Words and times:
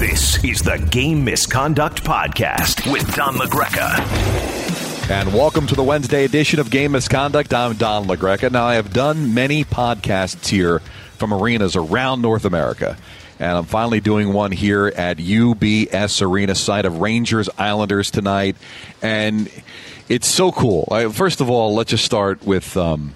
This 0.00 0.42
is 0.42 0.62
the 0.62 0.78
Game 0.90 1.26
Misconduct 1.26 2.02
Podcast 2.04 2.90
with 2.90 3.14
Don 3.14 3.34
LaGreca. 3.34 5.10
And 5.10 5.34
welcome 5.34 5.66
to 5.66 5.74
the 5.74 5.82
Wednesday 5.82 6.24
edition 6.24 6.58
of 6.58 6.70
Game 6.70 6.92
Misconduct. 6.92 7.52
I'm 7.52 7.74
Don 7.74 8.06
LaGreca. 8.06 8.50
Now, 8.50 8.64
I 8.64 8.76
have 8.76 8.94
done 8.94 9.34
many 9.34 9.62
podcasts 9.62 10.48
here 10.48 10.78
from 11.18 11.34
arenas 11.34 11.76
around 11.76 12.22
North 12.22 12.46
America. 12.46 12.96
And 13.38 13.58
I'm 13.58 13.66
finally 13.66 14.00
doing 14.00 14.32
one 14.32 14.52
here 14.52 14.86
at 14.86 15.18
UBS 15.18 16.22
Arena, 16.22 16.54
site 16.54 16.86
of 16.86 17.00
Rangers 17.00 17.50
Islanders 17.58 18.10
tonight. 18.10 18.56
And 19.02 19.50
it's 20.08 20.26
so 20.26 20.50
cool. 20.50 20.86
First 21.12 21.42
of 21.42 21.50
all, 21.50 21.74
let's 21.74 21.90
just 21.90 22.06
start 22.06 22.42
with. 22.42 22.74
Um, 22.74 23.14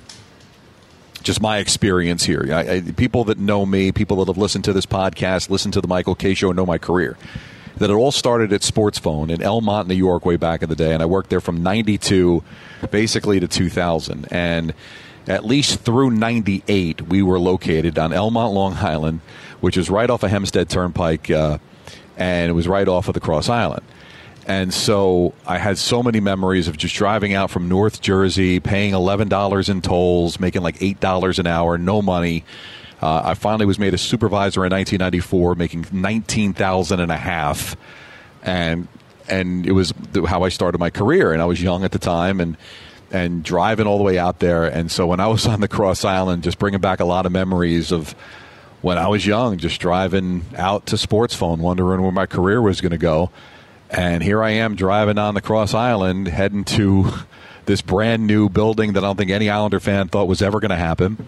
just 1.24 1.40
my 1.40 1.58
experience 1.58 2.24
here. 2.24 2.46
I, 2.52 2.74
I, 2.74 2.80
people 2.80 3.24
that 3.24 3.38
know 3.38 3.66
me, 3.66 3.90
people 3.90 4.18
that 4.18 4.28
have 4.28 4.38
listened 4.38 4.64
to 4.64 4.72
this 4.72 4.86
podcast, 4.86 5.50
listened 5.50 5.74
to 5.74 5.80
the 5.80 5.88
Michael 5.88 6.14
Kay 6.14 6.34
Show, 6.34 6.52
know 6.52 6.66
my 6.66 6.78
career. 6.78 7.16
That 7.78 7.90
it 7.90 7.94
all 7.94 8.12
started 8.12 8.52
at 8.52 8.62
Sports 8.62 9.00
Phone 9.00 9.30
in 9.30 9.40
Elmont, 9.40 9.88
New 9.88 9.94
York, 9.94 10.24
way 10.24 10.36
back 10.36 10.62
in 10.62 10.68
the 10.68 10.76
day, 10.76 10.92
and 10.92 11.02
I 11.02 11.06
worked 11.06 11.30
there 11.30 11.40
from 11.40 11.62
'92, 11.62 12.44
basically 12.92 13.40
to 13.40 13.48
2000, 13.48 14.28
and 14.30 14.74
at 15.26 15.44
least 15.44 15.80
through 15.80 16.10
98, 16.10 17.02
we 17.02 17.22
were 17.22 17.40
located 17.40 17.98
on 17.98 18.10
Elmont, 18.10 18.52
Long 18.52 18.74
Island, 18.74 19.20
which 19.60 19.76
is 19.76 19.90
right 19.90 20.08
off 20.08 20.22
of 20.22 20.30
Hempstead 20.30 20.68
Turnpike, 20.68 21.30
uh, 21.30 21.58
and 22.16 22.50
it 22.50 22.52
was 22.52 22.68
right 22.68 22.86
off 22.86 23.08
of 23.08 23.14
the 23.14 23.20
Cross 23.20 23.48
Island. 23.48 23.82
And 24.46 24.74
so 24.74 25.32
I 25.46 25.58
had 25.58 25.78
so 25.78 26.02
many 26.02 26.20
memories 26.20 26.68
of 26.68 26.76
just 26.76 26.94
driving 26.94 27.32
out 27.32 27.50
from 27.50 27.68
North 27.68 28.02
Jersey, 28.02 28.60
paying 28.60 28.92
$11 28.92 29.68
in 29.68 29.80
tolls, 29.80 30.38
making 30.38 30.62
like 30.62 30.78
$8 30.78 31.38
an 31.38 31.46
hour, 31.46 31.78
no 31.78 32.02
money. 32.02 32.44
Uh, 33.00 33.22
I 33.24 33.34
finally 33.34 33.66
was 33.66 33.78
made 33.78 33.94
a 33.94 33.98
supervisor 33.98 34.64
in 34.64 34.72
1994, 34.72 35.54
making 35.54 35.86
19,000 35.92 37.00
and 37.00 37.10
a 37.10 37.16
half. 37.16 37.76
And 38.42 38.88
and 39.28 39.66
it 39.66 39.72
was 39.72 39.94
how 40.26 40.42
I 40.42 40.48
started 40.50 40.78
my 40.78 40.90
career 40.90 41.32
and 41.32 41.40
I 41.40 41.46
was 41.46 41.62
young 41.62 41.84
at 41.84 41.92
the 41.92 41.98
time 41.98 42.40
and 42.40 42.56
and 43.10 43.42
driving 43.42 43.86
all 43.86 43.96
the 43.96 44.04
way 44.04 44.18
out 44.18 44.40
there 44.40 44.64
and 44.64 44.90
so 44.90 45.06
when 45.06 45.20
I 45.20 45.28
was 45.28 45.46
on 45.54 45.60
the 45.60 45.68
Cross 45.68 46.04
Island 46.04 46.42
just 46.42 46.58
bringing 46.58 46.80
back 46.80 47.00
a 47.00 47.04
lot 47.04 47.26
of 47.26 47.32
memories 47.32 47.92
of 47.92 48.14
when 48.82 48.98
I 48.98 49.08
was 49.08 49.26
young 49.26 49.56
just 49.56 49.80
driving 49.80 50.44
out 50.56 50.86
to 50.86 50.98
Sports 50.98 51.34
Phone 51.34 51.60
wondering 51.60 52.02
where 52.02 52.12
my 52.12 52.26
career 52.26 52.60
was 52.60 52.80
going 52.80 52.92
to 52.92 52.98
go 52.98 53.30
and 53.90 54.22
here 54.22 54.42
I 54.42 54.50
am 54.50 54.74
driving 54.74 55.18
on 55.18 55.34
the 55.34 55.40
Cross 55.40 55.74
Island, 55.74 56.28
heading 56.28 56.64
to 56.64 57.10
this 57.66 57.82
brand 57.82 58.26
new 58.26 58.48
building 58.48 58.94
that 58.94 59.04
I 59.04 59.06
don't 59.06 59.16
think 59.16 59.30
any 59.30 59.48
Islander 59.48 59.80
fan 59.80 60.08
thought 60.08 60.28
was 60.28 60.42
ever 60.42 60.60
going 60.60 60.70
to 60.70 60.76
happen. 60.76 61.24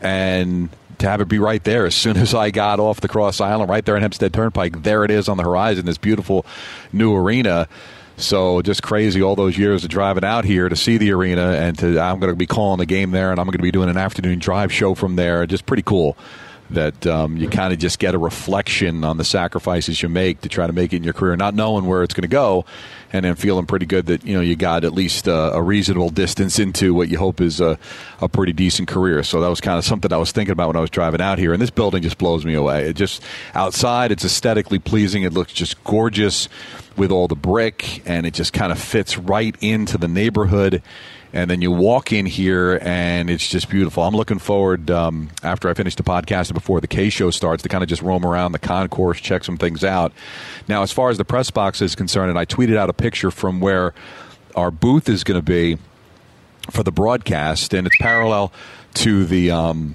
And 0.00 0.70
to 0.98 1.08
have 1.08 1.20
it 1.20 1.28
be 1.28 1.38
right 1.38 1.62
there 1.64 1.86
as 1.86 1.94
soon 1.94 2.16
as 2.18 2.34
I 2.34 2.50
got 2.50 2.80
off 2.80 3.00
the 3.00 3.08
Cross 3.08 3.40
Island, 3.40 3.70
right 3.70 3.84
there 3.84 3.96
in 3.96 4.02
Hempstead 4.02 4.32
Turnpike, 4.32 4.82
there 4.82 5.04
it 5.04 5.10
is 5.10 5.28
on 5.28 5.36
the 5.36 5.42
horizon, 5.42 5.86
this 5.86 5.98
beautiful 5.98 6.46
new 6.92 7.14
arena. 7.14 7.68
So 8.16 8.60
just 8.60 8.82
crazy 8.82 9.22
all 9.22 9.34
those 9.34 9.56
years 9.56 9.82
of 9.82 9.88
driving 9.90 10.24
out 10.24 10.44
here 10.44 10.68
to 10.68 10.76
see 10.76 10.98
the 10.98 11.10
arena 11.12 11.52
and 11.52 11.78
to 11.78 11.98
I'm 11.98 12.20
going 12.20 12.30
to 12.30 12.36
be 12.36 12.46
calling 12.46 12.78
the 12.78 12.86
game 12.86 13.12
there 13.12 13.30
and 13.30 13.40
I'm 13.40 13.46
going 13.46 13.56
to 13.56 13.62
be 13.62 13.70
doing 13.70 13.88
an 13.88 13.96
afternoon 13.96 14.38
drive 14.38 14.70
show 14.70 14.94
from 14.94 15.16
there. 15.16 15.46
Just 15.46 15.64
pretty 15.64 15.82
cool 15.82 16.18
that 16.70 17.06
um, 17.06 17.36
you 17.36 17.48
kind 17.48 17.72
of 17.72 17.78
just 17.78 17.98
get 17.98 18.14
a 18.14 18.18
reflection 18.18 19.04
on 19.04 19.16
the 19.16 19.24
sacrifices 19.24 20.02
you 20.02 20.08
make 20.08 20.40
to 20.42 20.48
try 20.48 20.66
to 20.66 20.72
make 20.72 20.92
it 20.92 20.96
in 20.96 21.04
your 21.04 21.12
career, 21.12 21.36
not 21.36 21.54
knowing 21.54 21.86
where 21.86 22.02
it's 22.02 22.14
going 22.14 22.22
to 22.22 22.28
go, 22.28 22.64
and 23.12 23.24
then 23.24 23.34
feeling 23.34 23.66
pretty 23.66 23.86
good 23.86 24.06
that 24.06 24.24
you 24.24 24.34
know 24.34 24.40
you 24.40 24.56
got 24.56 24.84
at 24.84 24.92
least 24.92 25.28
uh, 25.28 25.50
a 25.54 25.62
reasonable 25.62 26.10
distance 26.10 26.58
into 26.58 26.94
what 26.94 27.08
you 27.08 27.18
hope 27.18 27.40
is 27.40 27.60
a, 27.60 27.78
a 28.20 28.28
pretty 28.28 28.52
decent 28.52 28.88
career. 28.88 29.22
So 29.22 29.40
that 29.40 29.48
was 29.48 29.60
kind 29.60 29.78
of 29.78 29.84
something 29.84 30.12
I 30.12 30.16
was 30.16 30.32
thinking 30.32 30.52
about 30.52 30.68
when 30.68 30.76
I 30.76 30.80
was 30.80 30.90
driving 30.90 31.20
out 31.20 31.38
here, 31.38 31.52
and 31.52 31.60
this 31.60 31.70
building 31.70 32.02
just 32.02 32.18
blows 32.18 32.44
me 32.44 32.54
away. 32.54 32.88
It 32.88 32.96
just 32.96 33.22
outside, 33.54 34.12
it's 34.12 34.24
aesthetically 34.24 34.78
pleasing. 34.78 35.22
It 35.22 35.32
looks 35.32 35.52
just 35.52 35.82
gorgeous 35.84 36.48
with 36.96 37.10
all 37.10 37.28
the 37.28 37.36
brick, 37.36 38.02
and 38.06 38.26
it 38.26 38.34
just 38.34 38.52
kind 38.52 38.72
of 38.72 38.78
fits 38.78 39.18
right 39.18 39.56
into 39.60 39.98
the 39.98 40.08
neighborhood 40.08 40.82
and 41.32 41.50
then 41.50 41.62
you 41.62 41.70
walk 41.70 42.12
in 42.12 42.26
here 42.26 42.78
and 42.82 43.30
it's 43.30 43.48
just 43.48 43.68
beautiful. 43.68 44.02
I'm 44.02 44.14
looking 44.14 44.38
forward 44.38 44.90
um, 44.90 45.30
after 45.42 45.68
I 45.68 45.74
finish 45.74 45.94
the 45.94 46.02
podcast 46.02 46.48
and 46.48 46.54
before 46.54 46.80
the 46.80 46.88
K 46.88 47.10
show 47.10 47.30
starts 47.30 47.62
to 47.62 47.68
kind 47.68 47.82
of 47.82 47.88
just 47.88 48.02
roam 48.02 48.24
around 48.24 48.52
the 48.52 48.58
concourse, 48.58 49.20
check 49.20 49.44
some 49.44 49.56
things 49.56 49.84
out. 49.84 50.12
Now, 50.68 50.82
as 50.82 50.92
far 50.92 51.10
as 51.10 51.18
the 51.18 51.24
press 51.24 51.50
box 51.50 51.80
is 51.80 51.94
concerned, 51.94 52.30
and 52.30 52.38
I 52.38 52.46
tweeted 52.46 52.76
out 52.76 52.90
a 52.90 52.94
picture 52.94 53.30
from 53.30 53.60
where 53.60 53.94
our 54.56 54.70
booth 54.70 55.08
is 55.08 55.24
going 55.24 55.38
to 55.38 55.44
be 55.44 55.78
for 56.70 56.82
the 56.82 56.92
broadcast, 56.92 57.74
and 57.74 57.86
it's 57.86 57.96
parallel 57.98 58.52
to 58.94 59.24
the 59.24 59.50
um, 59.50 59.94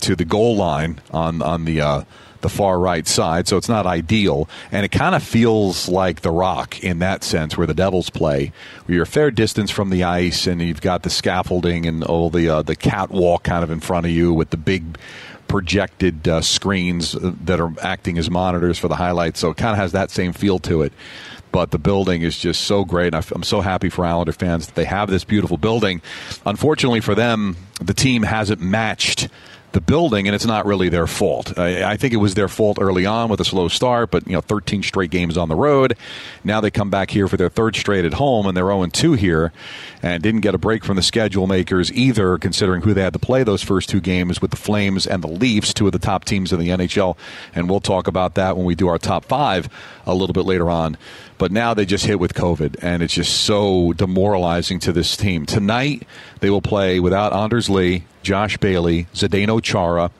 to 0.00 0.14
the 0.14 0.24
goal 0.24 0.56
line 0.56 1.00
on 1.10 1.42
on 1.42 1.64
the. 1.64 1.80
Uh, 1.80 2.04
the 2.40 2.48
far 2.48 2.78
right 2.78 3.06
side, 3.06 3.48
so 3.48 3.56
it's 3.56 3.68
not 3.68 3.86
ideal. 3.86 4.48
And 4.72 4.84
it 4.84 4.90
kind 4.90 5.14
of 5.14 5.22
feels 5.22 5.88
like 5.88 6.22
The 6.22 6.30
Rock 6.30 6.82
in 6.82 6.98
that 7.00 7.24
sense, 7.24 7.56
where 7.56 7.66
the 7.66 7.74
Devils 7.74 8.10
play, 8.10 8.52
where 8.84 8.94
you're 8.94 9.04
a 9.04 9.06
fair 9.06 9.30
distance 9.30 9.70
from 9.70 9.90
the 9.90 10.04
ice 10.04 10.46
and 10.46 10.60
you've 10.60 10.80
got 10.80 11.02
the 11.02 11.10
scaffolding 11.10 11.86
and 11.86 12.04
all 12.04 12.30
the 12.30 12.48
uh, 12.48 12.62
the 12.62 12.76
catwalk 12.76 13.42
kind 13.42 13.64
of 13.64 13.70
in 13.70 13.80
front 13.80 14.06
of 14.06 14.12
you 14.12 14.32
with 14.32 14.50
the 14.50 14.56
big 14.56 14.98
projected 15.48 16.28
uh, 16.28 16.40
screens 16.40 17.14
uh, 17.14 17.32
that 17.44 17.60
are 17.60 17.72
acting 17.82 18.18
as 18.18 18.30
monitors 18.30 18.78
for 18.78 18.88
the 18.88 18.96
highlights. 18.96 19.40
So 19.40 19.50
it 19.50 19.56
kind 19.56 19.72
of 19.72 19.78
has 19.78 19.92
that 19.92 20.10
same 20.10 20.32
feel 20.32 20.58
to 20.60 20.82
it 20.82 20.92
but 21.52 21.70
the 21.70 21.78
building 21.78 22.22
is 22.22 22.38
just 22.38 22.62
so 22.62 22.84
great. 22.84 23.14
And 23.14 23.26
I'm 23.32 23.42
so 23.42 23.60
happy 23.60 23.88
for 23.88 24.04
Islander 24.04 24.32
fans 24.32 24.66
that 24.66 24.74
they 24.74 24.84
have 24.84 25.10
this 25.10 25.24
beautiful 25.24 25.56
building. 25.56 26.00
Unfortunately 26.46 27.00
for 27.00 27.14
them, 27.14 27.56
the 27.80 27.94
team 27.94 28.22
hasn't 28.22 28.60
matched 28.60 29.28
the 29.72 29.80
building, 29.80 30.26
and 30.26 30.34
it's 30.34 30.46
not 30.46 30.66
really 30.66 30.88
their 30.88 31.06
fault. 31.06 31.56
I, 31.58 31.92
I, 31.92 31.96
think 31.96 32.12
it 32.12 32.16
was 32.16 32.34
their 32.34 32.48
fault 32.48 32.78
early 32.80 33.06
on 33.06 33.28
with 33.28 33.40
a 33.40 33.44
slow 33.44 33.68
start, 33.68 34.10
but 34.10 34.26
you 34.26 34.32
know, 34.32 34.40
13 34.40 34.82
straight 34.82 35.10
games 35.10 35.36
on 35.36 35.48
the 35.48 35.54
road. 35.54 35.96
Now 36.42 36.60
they 36.60 36.70
come 36.70 36.90
back 36.90 37.10
here 37.10 37.28
for 37.28 37.36
their 37.36 37.48
third 37.48 37.76
straight 37.76 38.04
at 38.04 38.14
home, 38.14 38.46
and 38.46 38.56
they're 38.56 38.66
0 38.66 38.86
2 38.86 39.12
here, 39.12 39.52
and 40.02 40.22
didn't 40.22 40.40
get 40.40 40.54
a 40.54 40.58
break 40.58 40.84
from 40.84 40.96
the 40.96 41.02
schedule 41.02 41.46
makers 41.46 41.92
either, 41.92 42.36
considering 42.38 42.82
who 42.82 42.94
they 42.94 43.02
had 43.02 43.12
to 43.12 43.18
play 43.18 43.44
those 43.44 43.62
first 43.62 43.88
two 43.88 44.00
games 44.00 44.42
with 44.42 44.50
the 44.50 44.56
Flames 44.56 45.06
and 45.06 45.22
the 45.22 45.28
Leafs, 45.28 45.72
two 45.72 45.86
of 45.86 45.92
the 45.92 45.98
top 45.98 46.24
teams 46.24 46.52
in 46.52 46.58
the 46.58 46.68
NHL. 46.68 47.16
And 47.54 47.70
we'll 47.70 47.80
talk 47.80 48.06
about 48.06 48.34
that 48.34 48.56
when 48.56 48.66
we 48.66 48.74
do 48.74 48.88
our 48.88 48.98
top 48.98 49.24
five 49.24 49.68
a 50.06 50.14
little 50.14 50.34
bit 50.34 50.44
later 50.44 50.68
on. 50.68 50.96
But 51.38 51.52
now 51.52 51.72
they 51.72 51.86
just 51.86 52.04
hit 52.04 52.20
with 52.20 52.34
COVID, 52.34 52.82
and 52.82 53.02
it's 53.02 53.14
just 53.14 53.44
so 53.44 53.94
demoralizing 53.94 54.78
to 54.80 54.92
this 54.92 55.16
team. 55.16 55.46
Tonight, 55.46 56.06
they 56.40 56.50
will 56.50 56.60
play 56.60 57.00
without 57.00 57.32
Anders 57.32 57.70
Lee, 57.70 58.04
Josh 58.22 58.56
Bailey, 58.58 59.06
Zdeno 59.14 59.62
Chara, 59.62 60.10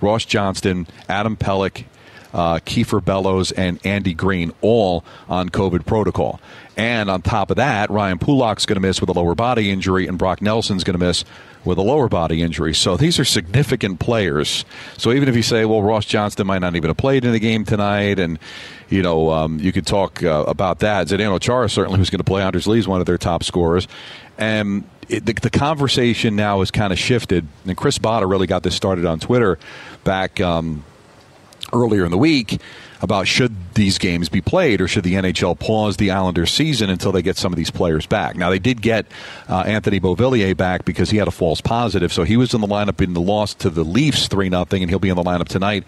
Ross 0.00 0.24
Johnston, 0.24 0.86
Adam 1.08 1.36
Pelech, 1.36 1.84
uh, 2.32 2.58
Kiefer 2.58 3.02
Bellows, 3.02 3.52
and 3.52 3.78
Andy 3.84 4.12
Green, 4.12 4.52
all 4.60 5.04
on 5.28 5.48
COVID 5.48 5.86
protocol. 5.86 6.40
And 6.76 7.08
on 7.08 7.22
top 7.22 7.50
of 7.50 7.56
that, 7.56 7.90
Ryan 7.90 8.18
Pulock's 8.18 8.66
going 8.66 8.74
to 8.74 8.80
miss 8.80 9.00
with 9.00 9.08
a 9.08 9.12
lower 9.12 9.34
body 9.34 9.70
injury, 9.70 10.08
and 10.08 10.18
Brock 10.18 10.42
Nelson's 10.42 10.82
going 10.82 10.98
to 10.98 11.04
miss 11.04 11.24
with 11.64 11.78
a 11.78 11.82
lower 11.82 12.08
body 12.08 12.42
injury. 12.42 12.74
So 12.74 12.96
these 12.96 13.18
are 13.18 13.24
significant 13.24 14.00
players. 14.00 14.64
So 14.98 15.12
even 15.12 15.28
if 15.28 15.36
you 15.36 15.42
say, 15.42 15.64
well, 15.64 15.82
Ross 15.82 16.04
Johnston 16.04 16.46
might 16.46 16.58
not 16.58 16.76
even 16.76 16.88
have 16.88 16.96
played 16.96 17.24
in 17.24 17.32
the 17.32 17.38
game 17.38 17.64
tonight, 17.64 18.18
and 18.18 18.38
you 18.90 19.02
know 19.02 19.30
um, 19.30 19.58
you 19.60 19.72
could 19.72 19.86
talk 19.86 20.22
uh, 20.22 20.44
about 20.46 20.80
that. 20.80 21.06
Zdeno 21.06 21.40
Chara 21.40 21.70
certainly 21.70 21.98
was 21.98 22.10
going 22.10 22.18
to 22.18 22.24
play. 22.24 22.42
Anders 22.42 22.66
Lee 22.66 22.78
is 22.78 22.88
one 22.88 23.00
of 23.00 23.06
their 23.06 23.18
top 23.18 23.44
scorers, 23.44 23.88
and 24.36 24.84
it, 25.08 25.26
the, 25.26 25.32
the, 25.32 25.50
conversation 25.50 26.36
now 26.36 26.60
has 26.60 26.70
kind 26.70 26.92
of 26.92 26.98
shifted. 26.98 27.46
And 27.66 27.76
Chris 27.76 27.98
Botta 27.98 28.28
really 28.28 28.46
got 28.46 28.62
this 28.62 28.74
started 28.74 29.04
on 29.04 29.20
Twitter 29.20 29.58
back 30.04 30.40
um, 30.40 30.84
earlier 31.72 32.04
in 32.04 32.10
the 32.10 32.18
week 32.18 32.60
about 33.04 33.26
should 33.26 33.54
these 33.74 33.98
games 33.98 34.28
be 34.28 34.40
played 34.40 34.80
or 34.80 34.88
should 34.88 35.04
the 35.04 35.14
NHL 35.14 35.58
pause 35.58 35.96
the 35.96 36.10
Islanders 36.10 36.50
season 36.50 36.90
until 36.90 37.12
they 37.12 37.22
get 37.22 37.36
some 37.36 37.52
of 37.52 37.56
these 37.56 37.70
players 37.70 38.06
back. 38.06 38.36
Now, 38.36 38.50
they 38.50 38.58
did 38.58 38.82
get 38.82 39.06
uh, 39.48 39.60
Anthony 39.60 40.00
Beauvillier 40.00 40.56
back 40.56 40.84
because 40.84 41.10
he 41.10 41.18
had 41.18 41.28
a 41.28 41.32
false 41.32 41.60
positive, 41.60 42.12
so 42.12 42.24
he 42.24 42.36
was 42.36 42.54
in 42.54 42.60
the 42.60 42.66
lineup 42.66 43.00
in 43.00 43.14
the 43.14 43.20
loss 43.20 43.54
to 43.54 43.70
the 43.70 43.84
Leafs 43.84 44.28
3 44.28 44.50
0, 44.50 44.66
and 44.70 44.90
he'll 44.90 44.98
be 44.98 45.08
in 45.08 45.16
the 45.16 45.22
lineup 45.22 45.48
tonight 45.48 45.84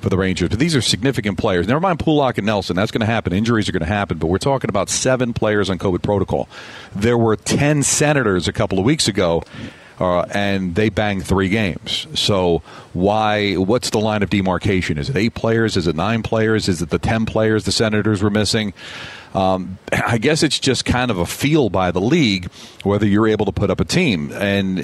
for 0.00 0.08
the 0.08 0.16
Rangers. 0.16 0.50
But 0.50 0.58
these 0.58 0.76
are 0.76 0.82
significant 0.82 1.38
players. 1.38 1.66
Never 1.66 1.80
mind 1.80 1.98
Pulock 1.98 2.38
and 2.38 2.46
Nelson. 2.46 2.76
That's 2.76 2.90
going 2.90 3.00
to 3.00 3.06
happen. 3.06 3.32
Injuries 3.32 3.68
are 3.68 3.72
going 3.72 3.80
to 3.80 3.86
happen, 3.86 4.18
but 4.18 4.28
we're 4.28 4.38
talking 4.38 4.70
about 4.70 4.88
seven 4.88 5.32
players 5.32 5.70
on 5.70 5.78
COVID 5.78 6.02
protocol. 6.02 6.48
There 6.94 7.18
were 7.18 7.36
10 7.36 7.82
Senators 7.82 8.46
a 8.46 8.52
couple 8.52 8.78
of 8.78 8.84
weeks 8.84 9.08
ago 9.08 9.42
uh, 10.00 10.22
and 10.30 10.74
they 10.74 10.88
bang 10.88 11.20
three 11.20 11.48
games. 11.48 12.06
So 12.14 12.62
why? 12.92 13.54
What's 13.54 13.90
the 13.90 13.98
line 13.98 14.22
of 14.22 14.30
demarcation? 14.30 14.98
Is 14.98 15.10
it 15.10 15.16
eight 15.16 15.34
players? 15.34 15.76
Is 15.76 15.86
it 15.86 15.96
nine 15.96 16.22
players? 16.22 16.68
Is 16.68 16.82
it 16.82 16.90
the 16.90 16.98
ten 16.98 17.26
players 17.26 17.64
the 17.64 17.72
Senators 17.72 18.22
were 18.22 18.30
missing? 18.30 18.72
Um, 19.34 19.78
I 19.92 20.18
guess 20.18 20.42
it's 20.42 20.58
just 20.58 20.84
kind 20.84 21.10
of 21.10 21.18
a 21.18 21.26
feel 21.26 21.68
by 21.68 21.90
the 21.90 22.00
league 22.00 22.50
whether 22.82 23.06
you're 23.06 23.28
able 23.28 23.46
to 23.46 23.52
put 23.52 23.70
up 23.70 23.80
a 23.80 23.84
team. 23.84 24.32
And 24.32 24.78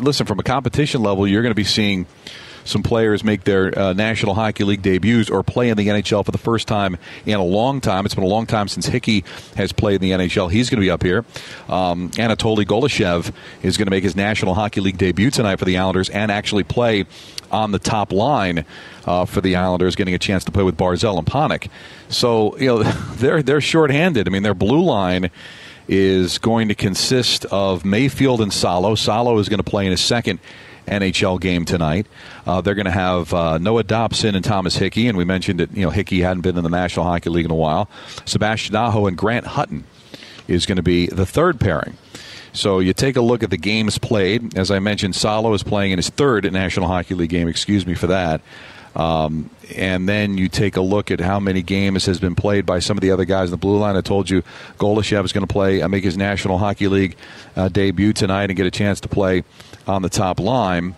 listen, 0.00 0.26
from 0.26 0.38
a 0.38 0.44
competition 0.44 1.02
level, 1.02 1.26
you're 1.26 1.42
going 1.42 1.50
to 1.50 1.56
be 1.56 1.64
seeing 1.64 2.06
some 2.64 2.82
players 2.82 3.24
make 3.24 3.44
their 3.44 3.76
uh, 3.78 3.92
National 3.92 4.34
Hockey 4.34 4.64
League 4.64 4.82
debuts 4.82 5.30
or 5.30 5.42
play 5.42 5.68
in 5.68 5.76
the 5.76 5.88
NHL 5.88 6.24
for 6.24 6.32
the 6.32 6.38
first 6.38 6.68
time 6.68 6.96
in 7.26 7.34
a 7.34 7.44
long 7.44 7.80
time. 7.80 8.04
It's 8.04 8.14
been 8.14 8.24
a 8.24 8.28
long 8.28 8.46
time 8.46 8.68
since 8.68 8.86
Hickey 8.86 9.24
has 9.56 9.72
played 9.72 9.96
in 9.96 10.00
the 10.02 10.10
NHL. 10.12 10.50
He's 10.50 10.70
going 10.70 10.80
to 10.80 10.84
be 10.84 10.90
up 10.90 11.02
here. 11.02 11.24
Um, 11.68 12.10
Anatoly 12.12 12.64
Golyshev 12.64 13.32
is 13.62 13.76
going 13.76 13.86
to 13.86 13.90
make 13.90 14.04
his 14.04 14.16
National 14.16 14.54
Hockey 14.54 14.80
League 14.80 14.98
debut 14.98 15.30
tonight 15.30 15.56
for 15.56 15.64
the 15.64 15.78
Islanders 15.78 16.08
and 16.08 16.30
actually 16.30 16.64
play 16.64 17.06
on 17.50 17.72
the 17.72 17.78
top 17.78 18.12
line 18.12 18.64
uh, 19.06 19.24
for 19.24 19.40
the 19.40 19.56
Islanders, 19.56 19.96
getting 19.96 20.14
a 20.14 20.18
chance 20.18 20.44
to 20.44 20.52
play 20.52 20.62
with 20.62 20.76
Barzal 20.76 21.18
and 21.18 21.26
Panik. 21.26 21.68
So 22.08 22.56
you 22.58 22.66
know 22.66 22.82
they're 23.14 23.42
they're 23.42 23.60
shorthanded. 23.60 24.28
I 24.28 24.30
mean, 24.30 24.42
their 24.42 24.54
blue 24.54 24.82
line 24.82 25.30
is 25.88 26.38
going 26.38 26.68
to 26.68 26.74
consist 26.74 27.46
of 27.46 27.84
Mayfield 27.84 28.42
and 28.42 28.52
Salo. 28.52 28.94
Salo 28.94 29.38
is 29.38 29.48
going 29.48 29.58
to 29.58 29.64
play 29.64 29.86
in 29.86 29.92
a 29.92 29.96
second 29.96 30.38
NHL 30.88 31.40
game 31.40 31.64
tonight. 31.64 32.06
Uh, 32.46 32.60
they're 32.60 32.74
going 32.74 32.86
to 32.86 32.90
have 32.90 33.32
uh, 33.32 33.58
Noah 33.58 33.84
Dobson 33.84 34.34
and 34.34 34.44
Thomas 34.44 34.76
Hickey, 34.76 35.06
and 35.06 35.16
we 35.16 35.24
mentioned 35.24 35.60
that 35.60 35.76
you 35.76 35.82
know 35.82 35.90
Hickey 35.90 36.20
hadn't 36.20 36.42
been 36.42 36.56
in 36.56 36.64
the 36.64 36.70
National 36.70 37.04
Hockey 37.06 37.30
League 37.30 37.44
in 37.44 37.50
a 37.50 37.56
while. 37.56 37.88
Sebastian 38.24 38.74
Aho 38.76 39.06
and 39.06 39.16
Grant 39.16 39.46
Hutton 39.46 39.84
is 40.46 40.66
going 40.66 40.76
to 40.76 40.82
be 40.82 41.06
the 41.06 41.26
third 41.26 41.60
pairing. 41.60 41.96
So 42.52 42.80
you 42.80 42.92
take 42.92 43.16
a 43.16 43.20
look 43.20 43.42
at 43.42 43.50
the 43.50 43.56
games 43.56 43.98
played. 43.98 44.56
As 44.56 44.70
I 44.70 44.78
mentioned, 44.78 45.14
Salo 45.14 45.52
is 45.52 45.62
playing 45.62 45.92
in 45.92 45.98
his 45.98 46.08
third 46.08 46.50
National 46.52 46.88
Hockey 46.88 47.14
League 47.14 47.30
game. 47.30 47.46
Excuse 47.46 47.86
me 47.86 47.94
for 47.94 48.08
that. 48.08 48.40
Um, 48.98 49.48
and 49.76 50.08
then 50.08 50.36
you 50.36 50.48
take 50.48 50.76
a 50.76 50.80
look 50.80 51.12
at 51.12 51.20
how 51.20 51.38
many 51.38 51.62
games 51.62 52.06
has 52.06 52.18
been 52.18 52.34
played 52.34 52.66
by 52.66 52.80
some 52.80 52.96
of 52.96 53.00
the 53.00 53.12
other 53.12 53.24
guys 53.24 53.48
in 53.48 53.50
the 53.52 53.56
blue 53.56 53.78
line. 53.78 53.96
I 53.96 54.00
told 54.00 54.28
you 54.28 54.42
Golyshev 54.76 55.24
is 55.24 55.32
going 55.32 55.46
to 55.46 55.52
play, 55.52 55.80
uh, 55.80 55.88
make 55.88 56.02
his 56.02 56.16
National 56.16 56.58
Hockey 56.58 56.88
League 56.88 57.16
uh, 57.54 57.68
debut 57.68 58.12
tonight 58.12 58.50
and 58.50 58.56
get 58.56 58.66
a 58.66 58.72
chance 58.72 59.00
to 59.02 59.08
play 59.08 59.44
on 59.86 60.02
the 60.02 60.08
top 60.08 60.40
line 60.40 60.96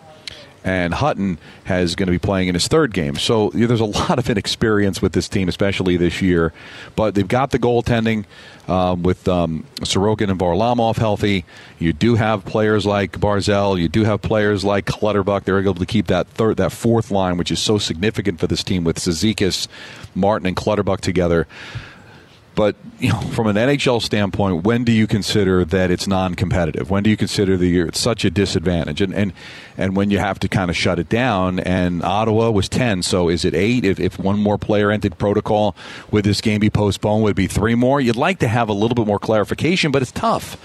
and 0.65 0.93
Hutton 0.95 1.39
has 1.65 1.95
going 1.95 2.07
to 2.07 2.13
be 2.13 2.19
playing 2.19 2.49
in 2.49 2.55
his 2.55 2.69
third 2.69 2.93
game. 2.93 3.17
So 3.17 3.53
you 3.53 3.61
know, 3.61 3.67
there's 3.67 3.81
a 3.81 3.85
lot 3.85 4.19
of 4.19 4.29
inexperience 4.29 5.01
with 5.01 5.13
this 5.13 5.29
team, 5.29 5.49
especially 5.49 5.97
this 5.97 6.21
year. 6.21 6.53
But 6.97 7.15
they've 7.15 7.27
got 7.27 7.51
the 7.51 7.59
goaltending 7.59 8.25
um, 8.69 9.03
with 9.03 9.27
um, 9.29 9.65
Sorokin 9.81 10.31
and 10.31 10.39
Varlamov 10.39 10.97
healthy. 10.97 11.45
You 11.79 11.93
do 11.93 12.15
have 12.15 12.45
players 12.45 12.85
like 12.87 13.13
Barzal. 13.13 13.81
You 13.81 13.89
do 13.89 14.05
have 14.05 14.23
players 14.23 14.65
like 14.65 14.87
Clutterbuck. 14.87 15.45
They're 15.45 15.61
able 15.61 15.75
to 15.75 15.87
keep 15.87 16.07
that 16.09 16.29
third, 16.29 16.59
that 16.59 16.73
fourth 16.73 17.11
line, 17.11 17.37
which 17.37 17.51
is 17.51 17.59
so 17.59 17.79
significant 17.79 18.39
for 18.39 18.47
this 18.47 18.63
team 18.63 18.85
with 18.85 18.99
Cizikas, 18.99 19.67
Martin, 20.15 20.47
and 20.47 20.57
Clutterbuck 20.57 21.01
together. 21.01 21.47
But 22.55 22.77
you 22.99 23.11
know, 23.11 23.21
from 23.21 23.47
an 23.47 23.57
NHL 23.57 24.03
standpoint, 24.03 24.65
when 24.65 24.85
do 24.85 24.93
you 24.93 25.07
consider 25.07 25.65
that 25.65 25.91
it's 25.91 26.07
non-competitive? 26.07 26.91
When 26.91 27.03
do 27.03 27.11
you 27.11 27.17
consider 27.17 27.57
that 27.57 27.67
you're 27.67 27.89
at 27.89 27.97
such 27.97 28.25
a 28.25 28.31
disadvantage? 28.31 29.01
And 29.01 29.15
and 29.15 29.33
and 29.77 29.97
when 29.97 30.11
you 30.11 30.19
have 30.19 30.39
to 30.41 30.49
kind 30.49 30.71
of 30.71 30.77
shut 30.77 30.99
it 30.99 31.09
down. 31.09 31.61
And 31.61 32.03
Ottawa 32.03 32.51
was 32.51 32.69
ten, 32.69 33.03
so 33.03 33.29
is 33.29 33.45
it 33.45 33.55
eight? 33.55 33.85
If 33.85 34.01
if 34.01 34.19
one 34.19 34.39
more 34.39 34.59
player 34.59 34.91
entered 34.91 35.19
protocol, 35.19 35.75
would 36.11 36.25
this 36.25 36.41
game 36.41 36.61
be 36.61 36.71
postponed? 36.71 37.23
Would 37.25 37.31
it 37.31 37.37
be 37.37 37.47
three 37.47 37.75
more? 37.75 38.01
You'd 38.01 38.17
like 38.17 38.39
to 38.41 38.49
have 38.49 38.69
a 38.69 38.75
little 38.75 38.95
bit 38.95 39.07
more 39.07 39.19
clarification, 39.19 39.91
but 39.91 40.03
it's 40.03 40.13
tough 40.13 40.57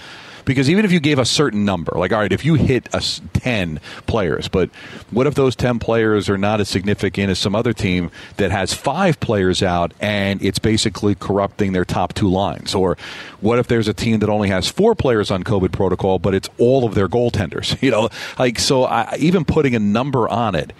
because 0.46 0.70
even 0.70 0.84
if 0.86 0.92
you 0.92 1.00
gave 1.00 1.18
a 1.18 1.24
certain 1.26 1.66
number, 1.66 1.92
like, 1.96 2.12
all 2.12 2.20
right, 2.20 2.32
if 2.32 2.44
you 2.44 2.54
hit 2.54 2.88
a 2.94 3.02
10 3.34 3.80
players, 4.06 4.48
but 4.48 4.70
what 5.10 5.26
if 5.26 5.34
those 5.34 5.54
10 5.54 5.78
players 5.78 6.30
are 6.30 6.38
not 6.38 6.60
as 6.60 6.68
significant 6.70 7.30
as 7.30 7.38
some 7.38 7.54
other 7.54 7.74
team 7.74 8.10
that 8.38 8.50
has 8.50 8.72
five 8.72 9.20
players 9.20 9.62
out 9.62 9.92
and 10.00 10.42
it's 10.42 10.58
basically 10.58 11.14
corrupting 11.14 11.72
their 11.72 11.84
top 11.84 12.14
two 12.14 12.30
lines? 12.30 12.74
Or 12.74 12.96
what 13.40 13.58
if 13.58 13.66
there's 13.66 13.88
a 13.88 13.94
team 13.94 14.20
that 14.20 14.30
only 14.30 14.48
has 14.48 14.68
four 14.68 14.94
players 14.94 15.30
on 15.30 15.44
COVID 15.44 15.72
protocol, 15.72 16.18
but 16.18 16.32
it's 16.34 16.48
all 16.58 16.84
of 16.86 16.94
their 16.94 17.08
goaltenders? 17.08 17.76
You 17.86 17.92
know, 17.92 18.08
like, 18.36 18.58
so 18.58 18.84
I, 18.84 19.14
even 19.18 19.44
putting 19.44 19.76
a 19.76 19.78
number 19.78 20.28
on 20.28 20.56
it, 20.56 20.72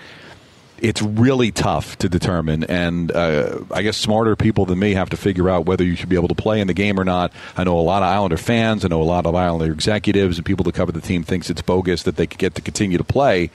it's 0.78 1.02
really 1.02 1.50
tough 1.50 1.96
to 1.98 2.08
determine. 2.08 2.64
And 2.64 3.10
uh, 3.12 3.60
I 3.70 3.82
guess 3.82 3.96
smarter 3.96 4.36
people 4.36 4.66
than 4.66 4.78
me 4.78 4.94
have 4.94 5.10
to 5.10 5.16
figure 5.16 5.48
out 5.48 5.66
whether 5.66 5.84
you 5.84 5.94
should 5.96 6.08
be 6.08 6.16
able 6.16 6.28
to 6.28 6.34
play 6.34 6.60
in 6.60 6.66
the 6.66 6.74
game 6.74 7.00
or 7.00 7.04
not. 7.04 7.32
I 7.56 7.64
know 7.64 7.78
a 7.78 7.80
lot 7.80 8.02
of 8.02 8.08
Islander 8.08 8.36
fans. 8.36 8.84
I 8.84 8.88
know 8.88 9.02
a 9.02 9.04
lot 9.04 9.26
of 9.26 9.34
Islander 9.34 9.72
executives 9.72 10.38
and 10.38 10.46
people 10.46 10.64
that 10.64 10.74
cover 10.74 10.92
the 10.92 11.00
team 11.00 11.22
thinks 11.22 11.50
it's 11.50 11.62
bogus 11.62 12.02
that 12.04 12.16
they 12.16 12.26
could 12.26 12.38
get 12.38 12.54
to 12.56 12.62
continue 12.62 12.98
to 12.98 13.04
play. 13.04 13.50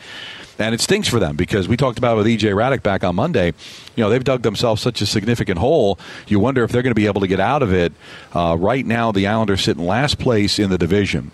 And 0.60 0.76
it 0.76 0.82
stinks 0.82 1.08
for 1.08 1.20
them 1.20 1.36
because 1.36 1.68
we 1.68 1.76
talked 1.76 1.98
about 1.98 2.18
with 2.18 2.28
EJ 2.28 2.54
Hradek 2.54 2.84
back 2.84 3.04
on 3.04 3.16
Monday. 3.16 3.48
You 3.96 4.04
know, 4.04 4.10
they've 4.10 4.24
dug 4.24 4.44
themselves 4.44 4.82
such 4.82 5.02
a 5.02 5.06
significant 5.08 5.58
hole. 5.58 5.98
You 6.28 6.40
wonder 6.40 6.64
if 6.64 6.72
they're 6.72 6.84
going 6.84 6.92
to 6.92 6.96
be 6.96 7.08
able 7.08 7.22
to 7.22 7.28
get 7.28 7.40
out 7.40 7.64
of 7.64 7.74
it. 7.74 7.94
Uh, 8.34 8.56
right 8.60 8.86
now, 8.86 9.12
the 9.12 9.28
Islanders 9.28 9.62
sit 9.62 9.78
in 9.78 9.86
last 9.86 10.20
place 10.20 10.60
in 10.60 10.70
the 10.70 10.78
division 10.78 11.32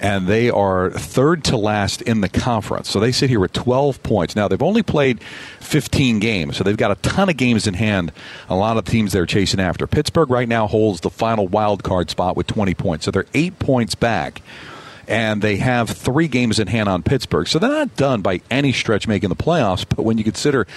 and 0.00 0.26
they 0.26 0.48
are 0.50 0.90
third 0.90 1.44
to 1.44 1.56
last 1.56 2.00
in 2.02 2.22
the 2.22 2.28
conference. 2.28 2.88
So 2.88 2.98
they 2.98 3.12
sit 3.12 3.28
here 3.28 3.38
with 3.38 3.52
12 3.52 4.02
points. 4.02 4.34
Now, 4.34 4.48
they've 4.48 4.62
only 4.62 4.82
played 4.82 5.22
15 5.60 6.18
games, 6.18 6.56
so 6.56 6.64
they've 6.64 6.76
got 6.76 6.90
a 6.90 6.94
ton 6.96 7.28
of 7.28 7.36
games 7.36 7.66
in 7.66 7.74
hand. 7.74 8.10
A 8.48 8.56
lot 8.56 8.78
of 8.78 8.86
teams 8.86 9.12
they're 9.12 9.26
chasing 9.26 9.60
after. 9.60 9.86
Pittsburgh 9.86 10.30
right 10.30 10.48
now 10.48 10.66
holds 10.66 11.00
the 11.00 11.10
final 11.10 11.46
wild 11.46 11.82
card 11.82 12.08
spot 12.08 12.36
with 12.36 12.46
20 12.46 12.74
points, 12.74 13.04
so 13.04 13.10
they're 13.10 13.26
eight 13.34 13.58
points 13.58 13.94
back. 13.94 14.40
And 15.10 15.42
they 15.42 15.56
have 15.56 15.90
three 15.90 16.28
games 16.28 16.60
in 16.60 16.68
hand 16.68 16.88
on 16.88 17.02
Pittsburgh. 17.02 17.48
So 17.48 17.58
they're 17.58 17.68
not 17.68 17.96
done 17.96 18.22
by 18.22 18.40
any 18.48 18.72
stretch 18.72 19.08
making 19.08 19.28
the 19.28 19.36
playoffs. 19.36 19.84
But 19.86 20.04
when 20.04 20.18
you 20.18 20.24
consider 20.24 20.68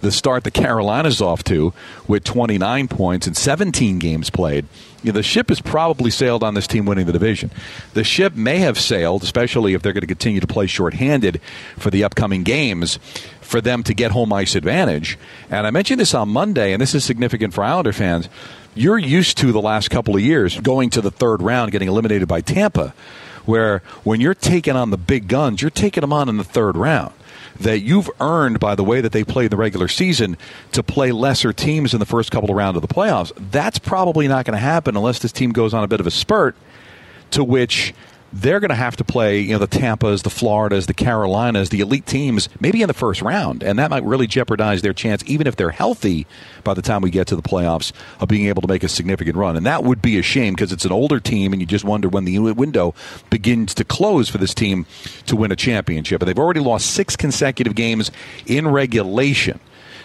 the 0.00 0.12
start 0.12 0.44
the 0.44 0.52
Carolinas 0.52 1.20
off 1.20 1.42
to 1.44 1.74
with 2.06 2.22
29 2.22 2.86
points 2.86 3.26
and 3.26 3.36
17 3.36 3.98
games 3.98 4.30
played, 4.30 4.66
you 5.02 5.10
know, 5.12 5.16
the 5.16 5.22
ship 5.22 5.48
has 5.48 5.60
probably 5.60 6.10
sailed 6.10 6.44
on 6.44 6.54
this 6.54 6.66
team 6.66 6.84
winning 6.84 7.06
the 7.06 7.12
division. 7.12 7.50
The 7.94 8.04
ship 8.04 8.34
may 8.34 8.58
have 8.58 8.78
sailed, 8.78 9.22
especially 9.22 9.74
if 9.74 9.82
they're 9.82 9.92
going 9.92 10.02
to 10.02 10.06
continue 10.06 10.40
to 10.40 10.46
play 10.46 10.66
shorthanded 10.66 11.40
for 11.76 11.90
the 11.90 12.04
upcoming 12.04 12.44
games, 12.44 12.98
for 13.40 13.60
them 13.60 13.82
to 13.82 13.94
get 13.94 14.12
home 14.12 14.32
ice 14.32 14.54
advantage. 14.54 15.18
And 15.50 15.66
I 15.66 15.70
mentioned 15.70 15.98
this 15.98 16.14
on 16.14 16.28
Monday, 16.28 16.72
and 16.72 16.80
this 16.80 16.94
is 16.94 17.04
significant 17.04 17.54
for 17.54 17.64
Islander 17.64 17.92
fans. 17.92 18.28
You're 18.74 18.98
used 18.98 19.38
to 19.38 19.50
the 19.50 19.60
last 19.60 19.90
couple 19.90 20.14
of 20.14 20.22
years 20.22 20.60
going 20.60 20.90
to 20.90 21.00
the 21.00 21.10
third 21.10 21.42
round, 21.42 21.72
getting 21.72 21.88
eliminated 21.88 22.28
by 22.28 22.40
Tampa, 22.40 22.94
where 23.50 23.80
when 24.04 24.20
you're 24.20 24.34
taking 24.34 24.76
on 24.76 24.90
the 24.90 24.96
big 24.96 25.28
guns, 25.28 25.60
you're 25.60 25.70
taking 25.70 26.00
them 26.00 26.12
on 26.12 26.28
in 26.28 26.36
the 26.36 26.44
third 26.44 26.76
round 26.76 27.12
that 27.58 27.80
you've 27.80 28.08
earned 28.20 28.58
by 28.58 28.74
the 28.74 28.82
way 28.82 29.00
that 29.02 29.12
they 29.12 29.22
played 29.22 29.50
the 29.50 29.56
regular 29.56 29.88
season 29.88 30.36
to 30.72 30.82
play 30.82 31.12
lesser 31.12 31.52
teams 31.52 31.92
in 31.92 32.00
the 32.00 32.06
first 32.06 32.30
couple 32.30 32.48
of 32.48 32.56
rounds 32.56 32.76
of 32.76 32.82
the 32.82 32.88
playoffs. 32.88 33.32
That's 33.50 33.78
probably 33.78 34.26
not 34.28 34.46
going 34.46 34.56
to 34.56 34.60
happen 34.60 34.96
unless 34.96 35.18
this 35.18 35.32
team 35.32 35.52
goes 35.52 35.74
on 35.74 35.84
a 35.84 35.88
bit 35.88 36.00
of 36.00 36.06
a 36.06 36.10
spurt 36.10 36.56
to 37.32 37.44
which 37.44 37.92
they're 38.32 38.60
going 38.60 38.70
to 38.70 38.74
have 38.74 38.96
to 38.96 39.04
play, 39.04 39.40
you 39.40 39.52
know, 39.52 39.58
the 39.58 39.66
Tampas, 39.66 40.22
the 40.22 40.30
Floridas, 40.30 40.86
the 40.86 40.94
Carolinas, 40.94 41.70
the 41.70 41.80
elite 41.80 42.06
teams, 42.06 42.48
maybe 42.60 42.82
in 42.82 42.88
the 42.88 42.94
first 42.94 43.22
round, 43.22 43.62
and 43.62 43.78
that 43.78 43.90
might 43.90 44.04
really 44.04 44.26
jeopardize 44.26 44.82
their 44.82 44.92
chance, 44.92 45.22
even 45.26 45.46
if 45.46 45.56
they're 45.56 45.70
healthy, 45.70 46.26
by 46.62 46.74
the 46.74 46.82
time 46.82 47.02
we 47.02 47.10
get 47.10 47.26
to 47.28 47.36
the 47.36 47.42
playoffs, 47.42 47.92
of 48.20 48.28
being 48.28 48.46
able 48.46 48.62
to 48.62 48.68
make 48.68 48.84
a 48.84 48.88
significant 48.88 49.36
run. 49.36 49.56
And 49.56 49.66
that 49.66 49.84
would 49.84 50.00
be 50.00 50.18
a 50.18 50.22
shame 50.22 50.54
because 50.54 50.72
it's 50.72 50.84
an 50.84 50.92
older 50.92 51.20
team, 51.20 51.52
and 51.52 51.60
you 51.60 51.66
just 51.66 51.84
wonder 51.84 52.08
when 52.08 52.24
the 52.24 52.38
window 52.38 52.94
begins 53.30 53.74
to 53.74 53.84
close 53.84 54.28
for 54.28 54.38
this 54.38 54.54
team 54.54 54.86
to 55.26 55.36
win 55.36 55.52
a 55.52 55.56
championship. 55.56 56.22
And 56.22 56.28
they've 56.28 56.38
already 56.38 56.60
lost 56.60 56.92
six 56.92 57.16
consecutive 57.16 57.74
games 57.74 58.10
in 58.46 58.68
regulation. 58.68 59.60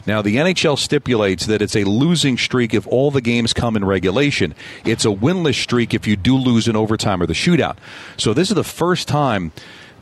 Now, 0.05 0.21
the 0.21 0.35
NHL 0.35 0.77
stipulates 0.77 1.45
that 1.47 1.61
it's 1.61 1.75
a 1.75 1.83
losing 1.83 2.37
streak 2.37 2.73
if 2.73 2.85
all 2.87 3.11
the 3.11 3.21
games 3.21 3.53
come 3.53 3.75
in 3.75 3.83
regulation. 3.83 4.53
It's 4.83 5.05
a 5.05 5.09
winless 5.09 5.61
streak 5.61 5.93
if 5.93 6.05
you 6.05 6.15
do 6.15 6.37
lose 6.37 6.67
in 6.67 6.75
overtime 6.75 7.21
or 7.21 7.25
the 7.25 7.33
shootout. 7.33 7.77
So 8.17 8.33
this 8.33 8.49
is 8.49 8.55
the 8.55 8.63
first 8.63 9.07
time 9.07 9.51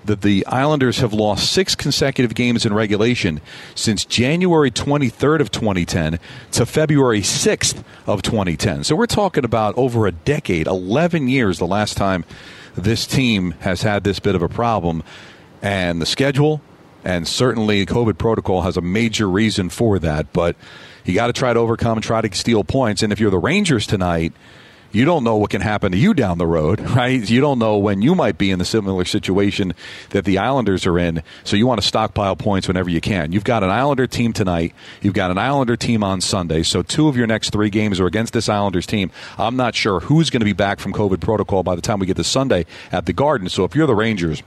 that 0.05 0.21
the 0.21 0.45
Islanders 0.47 0.97
have 0.99 1.13
lost 1.13 1.51
six 1.51 1.75
consecutive 1.75 2.35
games 2.35 2.65
in 2.65 2.73
regulation 2.73 3.41
since 3.75 4.03
January 4.03 4.69
23rd 4.69 5.39
of 5.39 5.51
2010 5.51 6.19
to 6.51 6.65
February 6.65 7.21
6th 7.21 7.83
of 8.05 8.21
2010. 8.21 8.83
So 8.83 8.95
we're 8.95 9.05
talking 9.05 9.45
about 9.45 9.77
over 9.77 10.05
a 10.05 10.11
decade, 10.11 10.67
11 10.67 11.29
years 11.29 11.59
the 11.59 11.67
last 11.67 11.95
time 11.95 12.25
this 12.75 13.07
team 13.07 13.51
has 13.59 13.83
had 13.83 14.03
this 14.03 14.19
bit 14.19 14.35
of 14.35 14.41
a 14.41 14.49
problem. 14.49 15.03
And 15.61 16.01
the 16.01 16.05
schedule, 16.05 16.61
and 17.03 17.27
certainly, 17.27 17.85
COVID 17.85 18.17
protocol 18.17 18.61
has 18.61 18.77
a 18.77 18.81
major 18.81 19.29
reason 19.29 19.69
for 19.69 19.99
that. 19.99 20.31
But 20.33 20.55
you 21.05 21.13
got 21.13 21.27
to 21.27 21.33
try 21.33 21.53
to 21.53 21.59
overcome 21.59 21.97
and 21.97 22.03
try 22.03 22.21
to 22.21 22.35
steal 22.35 22.63
points. 22.63 23.03
And 23.03 23.11
if 23.11 23.19
you're 23.19 23.31
the 23.31 23.39
Rangers 23.39 23.85
tonight, 23.85 24.33
you 24.93 25.05
don't 25.05 25.23
know 25.23 25.37
what 25.37 25.49
can 25.49 25.61
happen 25.61 25.91
to 25.91 25.97
you 25.97 26.13
down 26.13 26.37
the 26.37 26.45
road, 26.45 26.79
right? 26.95 27.27
You 27.27 27.41
don't 27.41 27.59
know 27.59 27.77
when 27.79 28.01
you 28.01 28.15
might 28.15 28.37
be 28.37 28.51
in 28.51 28.59
the 28.59 28.65
similar 28.65 29.03
situation 29.03 29.73
that 30.11 30.23
the 30.23 30.37
Islanders 30.37 30.85
are 30.85 30.97
in. 30.97 31.23
So 31.43 31.57
you 31.57 31.67
want 31.67 31.81
to 31.81 31.87
stockpile 31.87 32.35
points 32.35 32.67
whenever 32.67 32.89
you 32.89 33.01
can. 33.01 33.31
You've 33.31 33.43
got 33.43 33.63
an 33.63 33.69
Islander 33.69 34.07
team 34.07 34.31
tonight. 34.31 34.73
You've 35.01 35.15
got 35.15 35.31
an 35.31 35.37
Islander 35.37 35.75
team 35.75 36.03
on 36.03 36.21
Sunday. 36.21 36.63
So 36.63 36.83
two 36.83 37.07
of 37.07 37.17
your 37.17 37.27
next 37.27 37.49
three 37.49 37.71
games 37.71 37.99
are 37.99 38.05
against 38.05 38.33
this 38.33 38.47
Islanders 38.47 38.85
team. 38.85 39.11
I'm 39.37 39.55
not 39.55 39.75
sure 39.75 39.99
who's 39.99 40.29
going 40.29 40.41
to 40.41 40.45
be 40.45 40.53
back 40.53 40.79
from 40.79 40.93
COVID 40.93 41.19
protocol 41.19 41.63
by 41.63 41.75
the 41.75 41.81
time 41.81 41.99
we 41.99 42.05
get 42.05 42.17
to 42.17 42.23
Sunday 42.23 42.65
at 42.91 43.07
the 43.07 43.13
Garden. 43.13 43.49
So 43.49 43.63
if 43.63 43.75
you're 43.75 43.87
the 43.87 43.95
Rangers, 43.95 44.43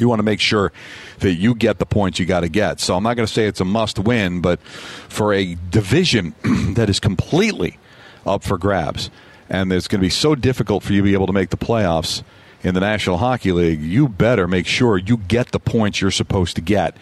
you 0.00 0.08
want 0.08 0.18
to 0.18 0.24
make 0.24 0.40
sure 0.40 0.72
that 1.18 1.34
you 1.34 1.54
get 1.54 1.78
the 1.78 1.86
points 1.86 2.18
you 2.18 2.26
got 2.26 2.40
to 2.40 2.48
get. 2.48 2.80
So 2.80 2.96
I'm 2.96 3.02
not 3.02 3.14
going 3.14 3.26
to 3.26 3.32
say 3.32 3.46
it's 3.46 3.60
a 3.60 3.64
must 3.64 3.98
win, 3.98 4.40
but 4.40 4.60
for 4.60 5.32
a 5.32 5.56
division 5.70 6.34
that 6.74 6.88
is 6.88 7.00
completely 7.00 7.78
up 8.26 8.42
for 8.42 8.58
grabs, 8.58 9.10
and 9.48 9.72
it's 9.72 9.88
going 9.88 10.00
to 10.00 10.06
be 10.06 10.10
so 10.10 10.34
difficult 10.34 10.82
for 10.82 10.92
you 10.92 11.00
to 11.00 11.04
be 11.04 11.14
able 11.14 11.26
to 11.26 11.32
make 11.32 11.50
the 11.50 11.56
playoffs 11.56 12.22
in 12.62 12.74
the 12.74 12.80
National 12.80 13.18
Hockey 13.18 13.52
League, 13.52 13.80
you 13.80 14.08
better 14.08 14.48
make 14.48 14.66
sure 14.66 14.98
you 14.98 15.16
get 15.16 15.52
the 15.52 15.60
points 15.60 16.00
you're 16.00 16.10
supposed 16.10 16.56
to 16.56 16.62
get. 16.62 16.96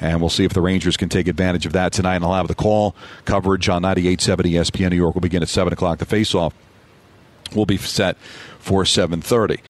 And 0.00 0.20
we'll 0.20 0.30
see 0.30 0.44
if 0.44 0.54
the 0.54 0.62
Rangers 0.62 0.96
can 0.96 1.08
take 1.08 1.28
advantage 1.28 1.66
of 1.66 1.72
that 1.72 1.92
tonight. 1.92 2.16
And 2.16 2.24
I'll 2.24 2.34
have 2.34 2.48
the 2.48 2.54
call 2.54 2.94
coverage 3.24 3.68
on 3.68 3.82
98.7 3.82 4.52
ESPN 4.52 4.90
New 4.90 4.96
York 4.96 5.14
will 5.14 5.20
begin 5.20 5.42
at 5.42 5.48
7 5.48 5.72
o'clock. 5.72 5.98
The 5.98 6.06
face-off 6.06 6.54
will 7.54 7.66
be 7.66 7.76
set 7.76 8.16
for 8.58 8.84
7.30. 8.84 9.69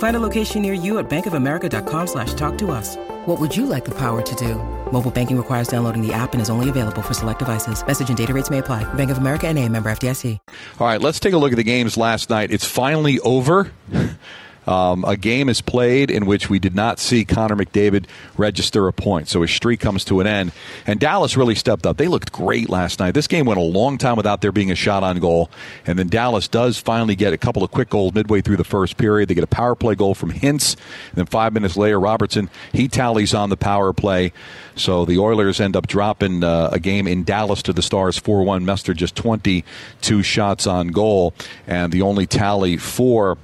Find 0.00 0.16
a 0.16 0.20
location 0.20 0.62
near 0.62 0.72
you 0.72 0.98
at 0.98 1.10
bankofamerica.com 1.10 2.06
slash 2.06 2.32
talk 2.34 2.56
to 2.58 2.70
us. 2.70 2.96
What 3.26 3.38
would 3.38 3.54
you 3.54 3.66
like 3.66 3.84
the 3.84 3.94
power 3.94 4.22
to 4.22 4.34
do? 4.34 4.54
Mobile 4.92 5.10
banking 5.10 5.36
requires 5.36 5.68
downloading 5.68 6.00
the 6.06 6.12
app 6.12 6.32
and 6.32 6.40
is 6.40 6.48
only 6.48 6.68
available 6.68 7.02
for 7.02 7.14
select 7.14 7.38
devices. 7.38 7.86
Message 7.86 8.08
and 8.08 8.18
data 8.18 8.32
rates 8.32 8.50
may 8.50 8.58
apply. 8.58 8.82
Bank 8.94 9.10
of 9.10 9.18
America 9.18 9.46
and 9.46 9.58
a 9.58 9.68
member 9.68 9.90
FDIC. 9.90 10.38
All 10.78 10.86
right, 10.86 11.00
let's 11.00 11.20
take 11.20 11.34
a 11.34 11.38
look 11.38 11.52
at 11.52 11.56
the 11.56 11.64
games 11.64 11.98
last 11.98 12.30
night. 12.30 12.50
It's 12.50 12.64
finally 12.64 13.20
over. 13.20 13.70
Um, 14.66 15.04
a 15.04 15.16
game 15.16 15.48
is 15.48 15.60
played 15.60 16.10
in 16.10 16.26
which 16.26 16.50
we 16.50 16.58
did 16.58 16.74
not 16.74 16.98
see 16.98 17.24
Connor 17.24 17.56
McDavid 17.56 18.06
register 18.36 18.88
a 18.88 18.92
point. 18.92 19.28
So 19.28 19.42
his 19.42 19.50
streak 19.50 19.80
comes 19.80 20.04
to 20.06 20.20
an 20.20 20.26
end. 20.26 20.52
And 20.86 21.00
Dallas 21.00 21.36
really 21.36 21.54
stepped 21.54 21.86
up. 21.86 21.96
They 21.96 22.08
looked 22.08 22.32
great 22.32 22.68
last 22.68 23.00
night. 23.00 23.12
This 23.12 23.26
game 23.26 23.46
went 23.46 23.58
a 23.58 23.64
long 23.64 23.98
time 23.98 24.16
without 24.16 24.40
there 24.40 24.52
being 24.52 24.70
a 24.70 24.74
shot 24.74 25.02
on 25.02 25.18
goal. 25.18 25.50
And 25.86 25.98
then 25.98 26.08
Dallas 26.08 26.48
does 26.48 26.78
finally 26.78 27.16
get 27.16 27.32
a 27.32 27.38
couple 27.38 27.64
of 27.64 27.70
quick 27.70 27.90
goals 27.90 28.14
midway 28.14 28.40
through 28.40 28.56
the 28.56 28.64
first 28.64 28.96
period. 28.96 29.28
They 29.28 29.34
get 29.34 29.44
a 29.44 29.48
power 29.48 29.74
play 29.74 29.94
goal 29.94 30.14
from 30.14 30.32
Hintz. 30.32 30.76
And 31.10 31.16
then 31.16 31.26
five 31.26 31.52
minutes 31.52 31.76
later, 31.76 31.98
Robertson, 31.98 32.50
he 32.72 32.88
tallies 32.88 33.34
on 33.34 33.50
the 33.50 33.56
power 33.56 33.92
play. 33.92 34.32
So 34.76 35.04
the 35.04 35.18
Oilers 35.18 35.60
end 35.60 35.76
up 35.76 35.86
dropping 35.86 36.44
uh, 36.44 36.70
a 36.72 36.78
game 36.78 37.06
in 37.06 37.24
Dallas 37.24 37.62
to 37.62 37.72
the 37.72 37.82
Stars 37.82 38.18
4 38.18 38.44
1. 38.44 38.64
Mester 38.64 38.94
just 38.94 39.16
22 39.16 40.22
shots 40.22 40.66
on 40.66 40.88
goal. 40.88 41.34
And 41.66 41.92
the 41.92 42.02
only 42.02 42.26
tally 42.26 42.76
for 42.76 43.36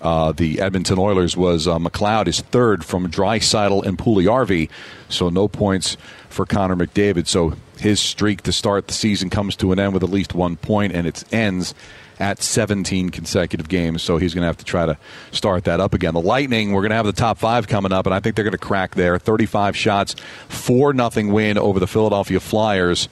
uh, 0.00 0.32
the 0.32 0.60
Edmonton 0.60 0.98
Oilers 0.98 1.36
was 1.36 1.66
uh, 1.66 1.78
McLeod 1.78 2.28
is 2.28 2.40
third 2.40 2.84
from 2.84 3.10
Draisaitl 3.10 3.84
and 3.84 3.98
Puljujarvi, 3.98 4.68
so 5.08 5.28
no 5.28 5.48
points 5.48 5.96
for 6.28 6.44
Connor 6.44 6.76
McDavid. 6.76 7.26
So 7.26 7.54
his 7.78 8.00
streak 8.00 8.42
to 8.42 8.52
start 8.52 8.88
the 8.88 8.94
season 8.94 9.30
comes 9.30 9.56
to 9.56 9.72
an 9.72 9.78
end 9.78 9.94
with 9.94 10.02
at 10.02 10.10
least 10.10 10.34
one 10.34 10.56
point, 10.56 10.92
and 10.92 11.06
it 11.06 11.24
ends 11.32 11.74
at 12.18 12.42
17 12.42 13.10
consecutive 13.10 13.68
games. 13.68 14.02
So 14.02 14.16
he's 14.16 14.32
going 14.34 14.42
to 14.42 14.46
have 14.46 14.56
to 14.58 14.64
try 14.64 14.86
to 14.86 14.96
start 15.32 15.64
that 15.64 15.80
up 15.80 15.92
again. 15.92 16.14
The 16.14 16.20
Lightning, 16.20 16.72
we're 16.72 16.80
going 16.80 16.90
to 16.90 16.96
have 16.96 17.06
the 17.06 17.12
top 17.12 17.38
five 17.38 17.68
coming 17.68 17.92
up, 17.92 18.06
and 18.06 18.14
I 18.14 18.20
think 18.20 18.36
they're 18.36 18.44
going 18.44 18.52
to 18.52 18.58
crack 18.58 18.94
there. 18.94 19.18
35 19.18 19.76
shots, 19.76 20.14
four 20.48 20.92
nothing 20.92 21.32
win 21.32 21.58
over 21.58 21.78
the 21.78 21.86
Philadelphia 21.86 22.40
Flyers 22.40 23.08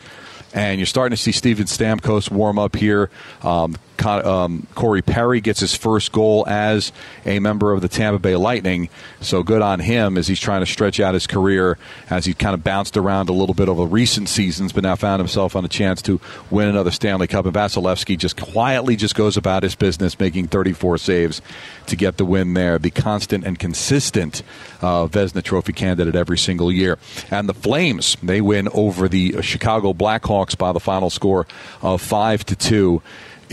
and 0.55 0.79
you're 0.79 0.87
starting 0.87 1.15
to 1.15 1.21
see 1.21 1.33
Steven 1.33 1.67
Stamkos 1.67 2.31
warm 2.31 2.59
up 2.61 2.77
here. 2.77 3.11
Um, 3.43 3.75
um, 4.03 4.67
Corey 4.75 5.03
Perry 5.03 5.41
gets 5.41 5.61
his 5.61 5.77
first 5.77 6.13
goal 6.13 6.45
as 6.49 6.93
a 7.25 7.39
member 7.39 7.73
of 7.73 7.81
the 7.81 7.89
Tampa 7.89 8.19
Bay 8.19 8.37
Lightning. 8.37 8.89
So 9.21 9.43
good 9.43 9.63
on 9.63 9.81
him 9.81 10.17
as 10.17 10.27
he's 10.27 10.41
trying 10.41 10.61
to 10.61 10.67
stretch 10.67 11.01
out 11.01 11.15
his 11.15 11.27
career 11.27 11.79
as 12.11 12.25
he 12.25 12.35
kind 12.35 12.55
of 12.55 12.65
bounced 12.65 12.97
around 12.97 13.29
a 13.29 13.33
little 13.33 13.55
bit 13.55 13.69
over 13.69 13.85
recent 13.85 14.29
seasons, 14.29 14.73
but 14.73 14.83
now 14.83 14.97
found 14.97 15.21
himself 15.21 15.57
on 15.57 15.65
a 15.65 15.69
chance 15.69 16.03
to 16.03 16.21
win 16.51 16.69
another 16.69 16.91
Stanley 16.91 17.27
Cup. 17.27 17.47
And 17.47 17.55
Vasilevskiy 17.55 18.19
just 18.19 18.37
quietly 18.37 18.97
just 18.97 19.15
goes 19.15 19.37
about 19.37 19.63
his 19.63 19.75
business, 19.75 20.19
making 20.19 20.49
34 20.49 20.99
saves 20.99 21.43
to 21.87 21.97
get 21.97 22.17
the 22.17 22.25
win 22.25 22.55
there. 22.55 22.79
The 22.79 22.91
constant 22.91 23.45
and 23.45 23.59
consistent 23.59 24.43
uh, 24.81 25.07
Vezina 25.07 25.43
Trophy 25.43 25.73
candidate 25.73 26.15
every 26.15 26.39
single 26.39 26.71
year. 26.71 26.99
And 27.31 27.49
the 27.49 27.55
Flames, 27.55 28.17
they 28.23 28.41
win 28.41 28.69
over 28.75 29.09
the 29.09 29.41
Chicago 29.43 29.93
Blackhawks 29.93 30.57
by 30.57 30.73
the 30.73 30.81
final 30.81 31.11
score 31.11 31.47
of 31.81 32.03
5 32.03 32.45
to 32.47 32.57
2 32.57 33.03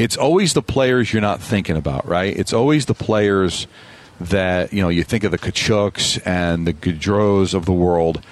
it's 0.02 0.18
always 0.18 0.54
the 0.54 0.64
players 0.64 1.14
you're 1.14 1.22
not 1.22 1.40
thinking 1.40 1.78
about, 1.78 2.08
right? 2.08 2.36
It's 2.36 2.54
always 2.54 2.88
the 2.88 2.96
players 2.96 3.68
that, 4.20 4.74
you 4.74 4.82
know, 4.82 4.90
you 4.90 5.04
think 5.04 5.24
of 5.24 5.32
the 5.32 5.38
Tkachuks 5.38 6.20
and 6.26 6.66
the 6.66 6.74
Gaudreaus 6.74 7.54
of 7.54 7.66
the 7.66 7.72
world, 7.72 8.24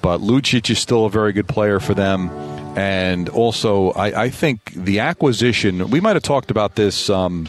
but 0.00 0.20
Lucic 0.20 0.70
is 0.70 0.78
still 0.78 1.04
a 1.04 1.10
very 1.10 1.32
good 1.34 1.46
player 1.46 1.78
for 1.78 1.92
them. 1.92 2.30
And 2.76 3.28
also, 3.28 3.90
I, 3.90 4.24
I 4.24 4.30
think 4.30 4.72
the 4.72 5.00
acquisition, 5.00 5.90
we 5.90 6.00
might 6.00 6.16
have 6.16 6.22
talked 6.22 6.50
about 6.50 6.76
this. 6.76 7.10
Um, 7.10 7.48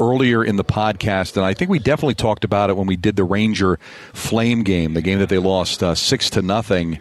earlier 0.00 0.44
in 0.44 0.54
the 0.54 0.62
podcast, 0.62 1.36
and 1.36 1.44
I 1.44 1.54
think 1.54 1.72
we 1.72 1.80
definitely 1.80 2.14
talked 2.14 2.44
about 2.44 2.70
it 2.70 2.76
when 2.76 2.86
we 2.86 2.94
did 2.94 3.16
the 3.16 3.24
Ranger 3.24 3.80
Flame 4.12 4.62
game, 4.62 4.94
the 4.94 5.02
game 5.02 5.18
that 5.18 5.28
they 5.28 5.38
lost 5.38 5.82
uh, 5.82 5.96
six 5.96 6.30
to 6.30 6.40
nothing 6.40 7.00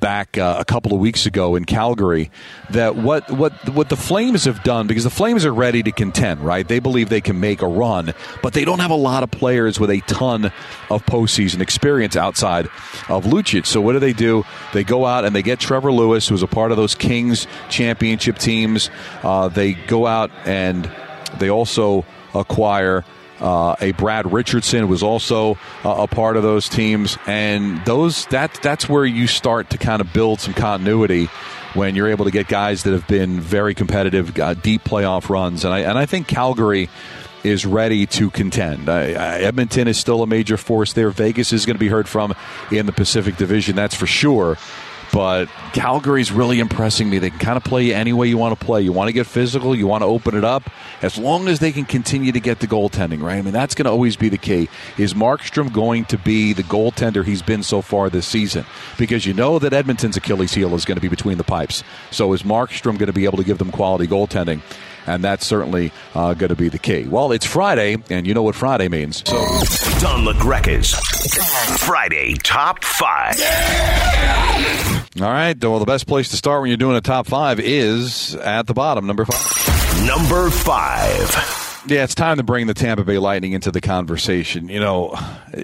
back 0.00 0.38
uh, 0.38 0.56
a 0.58 0.64
couple 0.64 0.92
of 0.94 1.00
weeks 1.00 1.26
ago 1.26 1.56
in 1.56 1.64
Calgary 1.64 2.30
that 2.70 2.96
what 2.96 3.30
what 3.30 3.52
what 3.70 3.88
the 3.88 3.96
Flames 3.96 4.44
have 4.44 4.62
done 4.62 4.86
because 4.86 5.04
the 5.04 5.10
Flames 5.10 5.44
are 5.44 5.52
ready 5.52 5.82
to 5.82 5.92
contend, 5.92 6.40
right? 6.40 6.66
They 6.66 6.78
believe 6.78 7.08
they 7.08 7.20
can 7.20 7.40
make 7.40 7.62
a 7.62 7.66
run, 7.66 8.14
but 8.42 8.52
they 8.52 8.64
don't 8.64 8.78
have 8.80 8.90
a 8.90 8.96
lot 8.96 9.22
of 9.22 9.30
players 9.30 9.78
with 9.80 9.90
a 9.90 10.00
ton 10.00 10.52
of 10.90 11.04
postseason 11.06 11.60
experience 11.60 12.16
outside 12.16 12.66
of 13.08 13.24
Lucic. 13.24 13.66
So 13.66 13.80
what 13.80 13.92
do 13.92 13.98
they 13.98 14.12
do? 14.12 14.44
They 14.72 14.84
go 14.84 15.06
out 15.06 15.24
and 15.24 15.34
they 15.34 15.42
get 15.42 15.60
Trevor 15.60 15.92
Lewis, 15.92 16.28
who's 16.28 16.42
a 16.42 16.46
part 16.46 16.70
of 16.70 16.76
those 16.76 16.94
Kings 16.94 17.46
championship 17.68 18.38
teams. 18.38 18.90
Uh, 19.22 19.48
they 19.48 19.74
go 19.74 20.06
out 20.06 20.30
and 20.44 20.90
they 21.38 21.50
also 21.50 22.04
acquire 22.34 23.04
uh, 23.40 23.76
a 23.80 23.92
Brad 23.92 24.32
Richardson 24.32 24.88
was 24.88 25.02
also 25.02 25.58
uh, 25.84 25.94
a 25.98 26.06
part 26.06 26.36
of 26.36 26.42
those 26.42 26.68
teams, 26.68 27.18
and 27.26 27.84
those 27.84 28.26
that 28.26 28.58
that's 28.62 28.88
where 28.88 29.04
you 29.04 29.26
start 29.26 29.70
to 29.70 29.78
kind 29.78 30.00
of 30.00 30.12
build 30.12 30.40
some 30.40 30.54
continuity 30.54 31.26
when 31.74 31.94
you're 31.94 32.08
able 32.08 32.24
to 32.24 32.30
get 32.30 32.48
guys 32.48 32.82
that 32.84 32.92
have 32.92 33.06
been 33.06 33.40
very 33.40 33.74
competitive, 33.74 34.38
uh, 34.38 34.54
deep 34.54 34.82
playoff 34.84 35.28
runs, 35.28 35.64
and 35.64 35.72
I 35.72 35.80
and 35.80 35.98
I 35.98 36.06
think 36.06 36.26
Calgary 36.26 36.88
is 37.44 37.64
ready 37.64 38.04
to 38.04 38.30
contend. 38.30 38.88
Edmonton 38.88 39.86
is 39.86 39.96
still 39.96 40.22
a 40.22 40.26
major 40.26 40.56
force 40.56 40.92
there. 40.92 41.10
Vegas 41.10 41.52
is 41.52 41.66
going 41.66 41.76
to 41.76 41.80
be 41.80 41.88
heard 41.88 42.08
from 42.08 42.34
in 42.72 42.86
the 42.86 42.92
Pacific 42.92 43.36
Division, 43.36 43.76
that's 43.76 43.94
for 43.94 44.06
sure. 44.06 44.56
But 45.12 45.48
Calgary's 45.72 46.30
really 46.30 46.60
impressing 46.60 47.08
me. 47.08 47.18
They 47.18 47.30
can 47.30 47.38
kind 47.38 47.56
of 47.56 47.64
play 47.64 47.94
any 47.94 48.12
way 48.12 48.28
you 48.28 48.36
want 48.36 48.58
to 48.58 48.64
play. 48.64 48.82
You 48.82 48.92
want 48.92 49.08
to 49.08 49.12
get 49.12 49.26
physical, 49.26 49.74
you 49.74 49.86
want 49.86 50.02
to 50.02 50.06
open 50.06 50.34
it 50.36 50.44
up, 50.44 50.70
as 51.02 51.16
long 51.16 51.48
as 51.48 51.60
they 51.60 51.72
can 51.72 51.84
continue 51.84 52.32
to 52.32 52.40
get 52.40 52.60
the 52.60 52.66
goaltending, 52.66 53.22
right? 53.22 53.38
I 53.38 53.42
mean, 53.42 53.52
that's 53.52 53.74
going 53.74 53.86
to 53.86 53.90
always 53.90 54.16
be 54.16 54.28
the 54.28 54.38
key. 54.38 54.68
Is 54.98 55.14
Markstrom 55.14 55.72
going 55.72 56.04
to 56.06 56.18
be 56.18 56.52
the 56.52 56.62
goaltender 56.62 57.24
he's 57.24 57.42
been 57.42 57.62
so 57.62 57.80
far 57.80 58.10
this 58.10 58.26
season? 58.26 58.64
Because 58.98 59.24
you 59.24 59.32
know 59.32 59.58
that 59.58 59.72
Edmonton's 59.72 60.16
Achilles 60.16 60.52
heel 60.52 60.74
is 60.74 60.84
going 60.84 60.96
to 60.96 61.02
be 61.02 61.08
between 61.08 61.38
the 61.38 61.44
pipes. 61.44 61.82
So 62.10 62.32
is 62.32 62.42
Markstrom 62.42 62.98
going 62.98 63.06
to 63.06 63.12
be 63.12 63.24
able 63.24 63.38
to 63.38 63.44
give 63.44 63.58
them 63.58 63.70
quality 63.70 64.06
goaltending? 64.06 64.60
And 65.06 65.22
that's 65.22 65.46
certainly 65.46 65.92
uh, 66.14 66.34
going 66.34 66.50
to 66.50 66.56
be 66.56 66.68
the 66.68 66.78
key. 66.78 67.06
Well, 67.08 67.32
it's 67.32 67.46
Friday, 67.46 67.96
and 68.10 68.26
you 68.26 68.34
know 68.34 68.42
what 68.42 68.54
Friday 68.54 68.88
means. 68.88 69.22
So, 69.28 69.36
Don 70.00 70.24
LaGreca's 70.24 70.94
Friday 71.80 72.34
Top 72.42 72.84
Five. 72.84 73.34
Yeah! 73.38 75.04
All 75.20 75.30
right. 75.30 75.56
Well, 75.62 75.78
the 75.78 75.84
best 75.84 76.06
place 76.06 76.28
to 76.28 76.36
start 76.36 76.60
when 76.60 76.68
you're 76.70 76.76
doing 76.76 76.96
a 76.96 77.00
top 77.00 77.26
five 77.26 77.58
is 77.58 78.34
at 78.36 78.66
the 78.66 78.74
bottom, 78.74 79.06
number 79.06 79.24
five. 79.24 80.06
Number 80.06 80.50
five. 80.50 81.84
Yeah, 81.88 82.04
it's 82.04 82.14
time 82.14 82.36
to 82.36 82.42
bring 82.42 82.66
the 82.66 82.74
Tampa 82.74 83.02
Bay 83.04 83.18
Lightning 83.18 83.52
into 83.52 83.70
the 83.70 83.80
conversation. 83.80 84.68
You 84.68 84.78
know, 84.78 85.14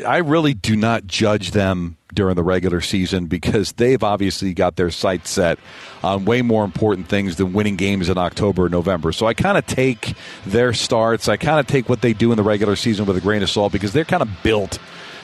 I 0.06 0.18
really 0.18 0.54
do 0.54 0.74
not 0.74 1.06
judge 1.06 1.50
them 1.50 1.96
during 2.14 2.36
the 2.36 2.42
regular 2.42 2.80
season 2.80 3.26
because 3.26 3.72
they've 3.72 4.02
obviously 4.02 4.54
got 4.54 4.76
their 4.76 4.90
sights 4.90 5.30
set 5.30 5.58
on 6.02 6.24
way 6.24 6.42
more 6.42 6.64
important 6.64 7.08
things 7.08 7.36
than 7.36 7.52
winning 7.52 7.76
games 7.76 8.08
in 8.08 8.18
October 8.18 8.66
or 8.66 8.68
November. 8.68 9.12
So 9.12 9.26
I 9.26 9.34
kind 9.34 9.58
of 9.58 9.66
take 9.66 10.14
their 10.46 10.72
starts, 10.72 11.28
I 11.28 11.36
kind 11.36 11.60
of 11.60 11.66
take 11.66 11.88
what 11.88 12.00
they 12.00 12.12
do 12.12 12.30
in 12.32 12.36
the 12.36 12.42
regular 12.42 12.76
season 12.76 13.06
with 13.06 13.16
a 13.16 13.20
grain 13.20 13.42
of 13.42 13.50
salt 13.50 13.72
because 13.72 13.92
they're 13.92 14.04
kind 14.04 14.22
of 14.22 14.42
built 14.42 14.78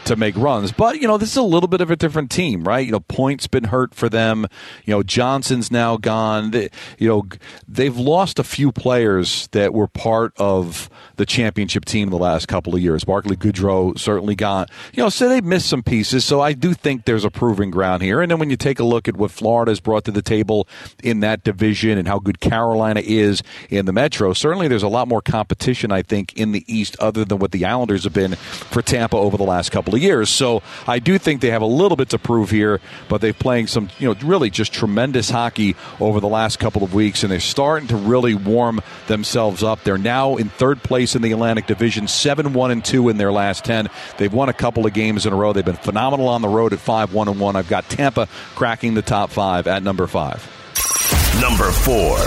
to 0.04 0.16
make 0.16 0.37
runs. 0.37 0.73
But 0.73 1.00
you 1.00 1.09
know, 1.09 1.19
this 1.19 1.30
is 1.30 1.37
a 1.37 1.42
little 1.42 1.69
bit 1.69 1.80
of 1.80 1.90
a 1.90 1.97
different 1.97 2.30
team, 2.30 2.64
right? 2.64 2.85
You 2.85 2.92
know, 2.92 3.00
Point's 3.00 3.47
been 3.47 3.64
hurt 3.64 3.95
for 3.95 4.09
them. 4.09 4.47
You 4.85 4.95
know, 4.95 5.02
Johnson's 5.02 5.71
now 5.71 5.97
gone. 5.97 6.50
They, 6.50 6.71
you 6.99 7.09
know, 7.09 7.26
they've 7.69 7.97
lost 7.97 8.38
a 8.38 8.45
few 8.45 8.73
players 8.73 9.49
that 9.52 9.73
were 9.75 9.87
part 9.87 10.33
of 10.37 10.88
the 11.16 11.26
championship 11.26 11.85
team 11.85 12.11
the 12.11 12.16
last 12.16 12.49
couple 12.49 12.75
of 12.75 12.80
years. 12.80 13.04
Barclay 13.04 13.37
Goodrow 13.37 13.99
certainly 13.99 14.35
gone. 14.35 14.66
You 14.92 15.02
know, 15.02 15.09
so 15.09 15.28
they 15.28 15.40
missed 15.40 15.69
some 15.69 15.83
pieces. 15.83 16.25
So 16.25 16.40
I 16.40 16.52
do 16.52 16.75
think 16.75 17.04
there's 17.04 17.25
a 17.25 17.30
proving 17.30 17.71
ground 17.71 18.02
here. 18.02 18.21
And 18.21 18.30
then 18.30 18.38
when 18.38 18.50
you 18.50 18.57
take 18.57 18.78
a 18.78 18.85
look 18.85 19.09
at 19.09 19.16
what 19.16 19.30
Florida 19.30 19.71
has 19.71 19.80
brought 19.80 20.04
to 20.04 20.11
the 20.11 20.23
table 20.23 20.66
in 21.02 21.21
that 21.21 21.45
division 21.45 21.99
and 21.99 22.09
how 22.09 22.19
good 22.19 22.40
Carolina 22.40 23.00
is 23.04 23.42
in 23.69 23.87
the 23.87 23.92
Metro, 23.92 24.33
certainly 24.33 24.69
there's 24.69 24.83
a 24.83 24.88
lot 24.88 25.09
more 25.09 25.21
competition, 25.21 25.92
I 25.92 26.02
think, 26.02 26.33
in 26.35 26.52
the 26.52 26.64
East 26.66 26.97
other 26.99 27.25
than 27.25 27.38
what 27.38 27.52
the 27.52 27.64
Islanders 27.64 28.04
have 28.04 28.12
been 28.12 28.35
for 28.35 28.83
Tampa 28.83 29.16
over 29.16 29.37
the 29.37 29.45
last 29.45 29.71
couple 29.71 29.89
of 29.94 30.00
years. 30.00 30.28
So 30.28 30.62
I 30.87 30.99
do 30.99 31.18
think 31.18 31.40
they 31.40 31.50
have 31.50 31.62
a 31.62 31.66
little 31.66 31.97
bit 31.97 32.11
to 32.11 32.18
prove 32.18 32.50
here, 32.50 32.80
but 33.09 33.20
they're 33.20 33.32
playing 33.32 33.66
some, 33.66 33.88
you 33.99 34.09
know, 34.09 34.18
really 34.26 34.50
just 34.50 34.73
tremendous 34.73 35.30
hockey 35.30 35.76
over 36.00 36.20
the 36.20 36.28
last 36.28 36.59
couple 36.59 36.82
of 36.82 36.94
weeks, 36.94 37.23
and 37.23 37.32
they're 37.32 37.40
starting 37.40 37.88
to 37.88 37.97
really 37.97 38.35
warm 38.35 38.80
themselves 39.06 39.62
up. 39.62 39.82
They're 39.85 39.99
now 39.99 40.37
in 40.37 40.49
third 40.49 40.82
place 40.82 41.14
in 41.14 41.23
the 41.23 41.32
Atlantic 41.32 41.66
Division, 41.66 42.09
7 42.09 42.52
1 42.52 42.70
and 42.70 42.85
2 42.85 43.09
in 43.09 43.16
their 43.16 43.32
last 43.32 43.64
10. 43.64 43.88
They've 44.18 44.32
won 44.32 44.49
a 44.49 44.54
couple 44.54 44.87
of 44.87 44.92
games 44.92 45.26
in 45.26 45.32
a 45.32 45.37
row. 45.37 45.52
They've 45.52 45.64
been 45.64 45.76
phenomenal 45.76 46.28
on 46.28 46.42
the 46.42 46.49
road 46.49 46.73
at 46.73 46.78
5 46.78 47.12
1 47.12 47.28
and 47.28 47.40
1. 47.40 47.56
I've 47.56 47.68
got 47.68 47.88
Tampa 47.88 48.28
cracking 48.54 48.94
the 48.94 49.02
top 49.02 49.30
five 49.30 49.66
at 49.66 49.82
number 49.82 50.06
five. 50.06 50.47
Number 51.40 51.70
four. 51.70 52.18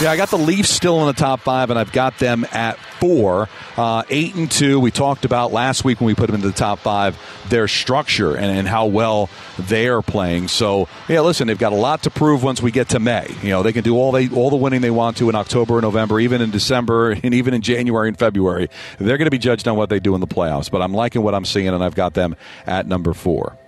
Yeah, 0.00 0.10
I 0.10 0.16
got 0.16 0.30
the 0.30 0.38
Leafs 0.38 0.70
still 0.70 1.00
in 1.00 1.06
the 1.06 1.12
top 1.12 1.40
five, 1.40 1.70
and 1.70 1.78
I've 1.78 1.92
got 1.92 2.18
them 2.18 2.46
at 2.52 2.78
four, 3.02 3.48
uh, 3.76 4.04
eight 4.10 4.36
and 4.36 4.48
two. 4.48 4.78
We 4.78 4.92
talked 4.92 5.24
about 5.24 5.52
last 5.52 5.84
week 5.84 6.00
when 6.00 6.06
we 6.06 6.14
put 6.14 6.26
them 6.26 6.36
into 6.36 6.46
the 6.46 6.54
top 6.54 6.78
five 6.78 7.18
their 7.48 7.66
structure 7.66 8.36
and, 8.36 8.44
and 8.44 8.68
how 8.68 8.86
well 8.86 9.28
they 9.58 9.88
are 9.88 10.02
playing. 10.02 10.46
So 10.46 10.86
yeah, 11.08 11.20
listen, 11.22 11.48
they've 11.48 11.58
got 11.58 11.72
a 11.72 11.76
lot 11.76 12.04
to 12.04 12.10
prove 12.10 12.44
once 12.44 12.62
we 12.62 12.70
get 12.70 12.90
to 12.90 13.00
May. 13.00 13.26
You 13.42 13.48
know, 13.48 13.64
they 13.64 13.72
can 13.72 13.82
do 13.82 13.96
all 13.96 14.12
they 14.12 14.28
all 14.28 14.50
the 14.50 14.56
winning 14.56 14.82
they 14.82 14.92
want 14.92 15.16
to 15.16 15.28
in 15.28 15.34
October 15.34 15.74
and 15.74 15.82
November, 15.82 16.20
even 16.20 16.40
in 16.40 16.52
December, 16.52 17.10
and 17.24 17.34
even 17.34 17.54
in 17.54 17.60
January 17.60 18.06
and 18.06 18.16
February. 18.16 18.68
They're 18.98 19.18
going 19.18 19.26
to 19.26 19.32
be 19.32 19.38
judged 19.38 19.66
on 19.66 19.76
what 19.76 19.88
they 19.88 19.98
do 19.98 20.14
in 20.14 20.20
the 20.20 20.28
playoffs. 20.28 20.70
But 20.70 20.80
I'm 20.80 20.94
liking 20.94 21.22
what 21.22 21.34
I'm 21.34 21.44
seeing, 21.44 21.66
and 21.66 21.82
I've 21.82 21.96
got 21.96 22.14
them 22.14 22.36
at 22.66 22.86
number 22.86 23.14
four. 23.14 23.58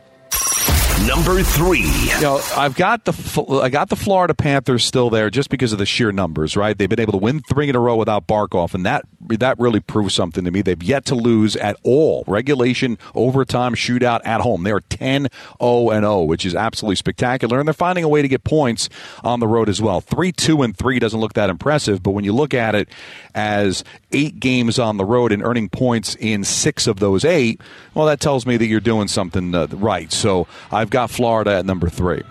Number 1.08 1.42
three. 1.42 1.80
You 1.80 2.20
know, 2.22 2.40
I've 2.56 2.76
got 2.76 3.04
the 3.04 3.60
I 3.62 3.68
got 3.68 3.90
the 3.90 3.96
Florida 3.96 4.32
Panthers 4.32 4.84
still 4.84 5.10
there 5.10 5.28
just 5.28 5.50
because 5.50 5.72
of 5.72 5.78
the 5.78 5.84
sheer 5.84 6.12
numbers, 6.12 6.56
right? 6.56 6.78
They've 6.78 6.88
been 6.88 7.00
able 7.00 7.12
to 7.12 7.18
win 7.18 7.40
three 7.40 7.68
in 7.68 7.76
a 7.76 7.80
row 7.80 7.96
without 7.96 8.26
Barkov, 8.26 8.72
and 8.72 8.86
that 8.86 9.04
that 9.28 9.58
really 9.58 9.80
proves 9.80 10.14
something 10.14 10.44
to 10.44 10.50
me. 10.50 10.62
They've 10.62 10.82
yet 10.82 11.04
to 11.06 11.14
lose 11.14 11.56
at 11.56 11.76
all. 11.82 12.24
Regulation, 12.26 12.98
overtime, 13.14 13.74
shootout 13.74 14.20
at 14.24 14.40
home. 14.40 14.62
They 14.62 14.72
are 14.72 14.80
10 14.80 15.28
0 15.60 15.90
and 15.90 16.04
0, 16.04 16.22
which 16.22 16.44
is 16.44 16.54
absolutely 16.54 16.96
spectacular, 16.96 17.58
and 17.58 17.66
they're 17.66 17.72
finding 17.72 18.04
a 18.04 18.08
way 18.08 18.22
to 18.22 18.28
get 18.28 18.44
points 18.44 18.88
on 19.22 19.40
the 19.40 19.48
road 19.48 19.68
as 19.68 19.80
well. 19.80 20.00
3 20.00 20.32
2 20.32 20.62
and 20.62 20.76
3 20.76 20.98
doesn't 20.98 21.20
look 21.20 21.34
that 21.34 21.50
impressive, 21.50 22.02
but 22.02 22.12
when 22.12 22.24
you 22.24 22.32
look 22.32 22.54
at 22.54 22.74
it 22.74 22.88
as 23.34 23.84
eight 24.12 24.38
games 24.38 24.78
on 24.78 24.96
the 24.96 25.04
road 25.04 25.32
and 25.32 25.42
earning 25.42 25.68
points 25.68 26.14
in 26.16 26.44
six 26.44 26.86
of 26.86 27.00
those 27.00 27.24
eight, 27.24 27.60
well, 27.94 28.06
that 28.06 28.20
tells 28.20 28.46
me 28.46 28.56
that 28.56 28.66
you're 28.66 28.80
doing 28.80 29.08
something 29.08 29.54
uh, 29.54 29.66
right. 29.72 30.12
So 30.12 30.46
I've 30.70 30.90
got 30.90 31.10
Florida 31.10 31.56
at 31.56 31.66
number 31.66 31.88
three. 31.88 32.22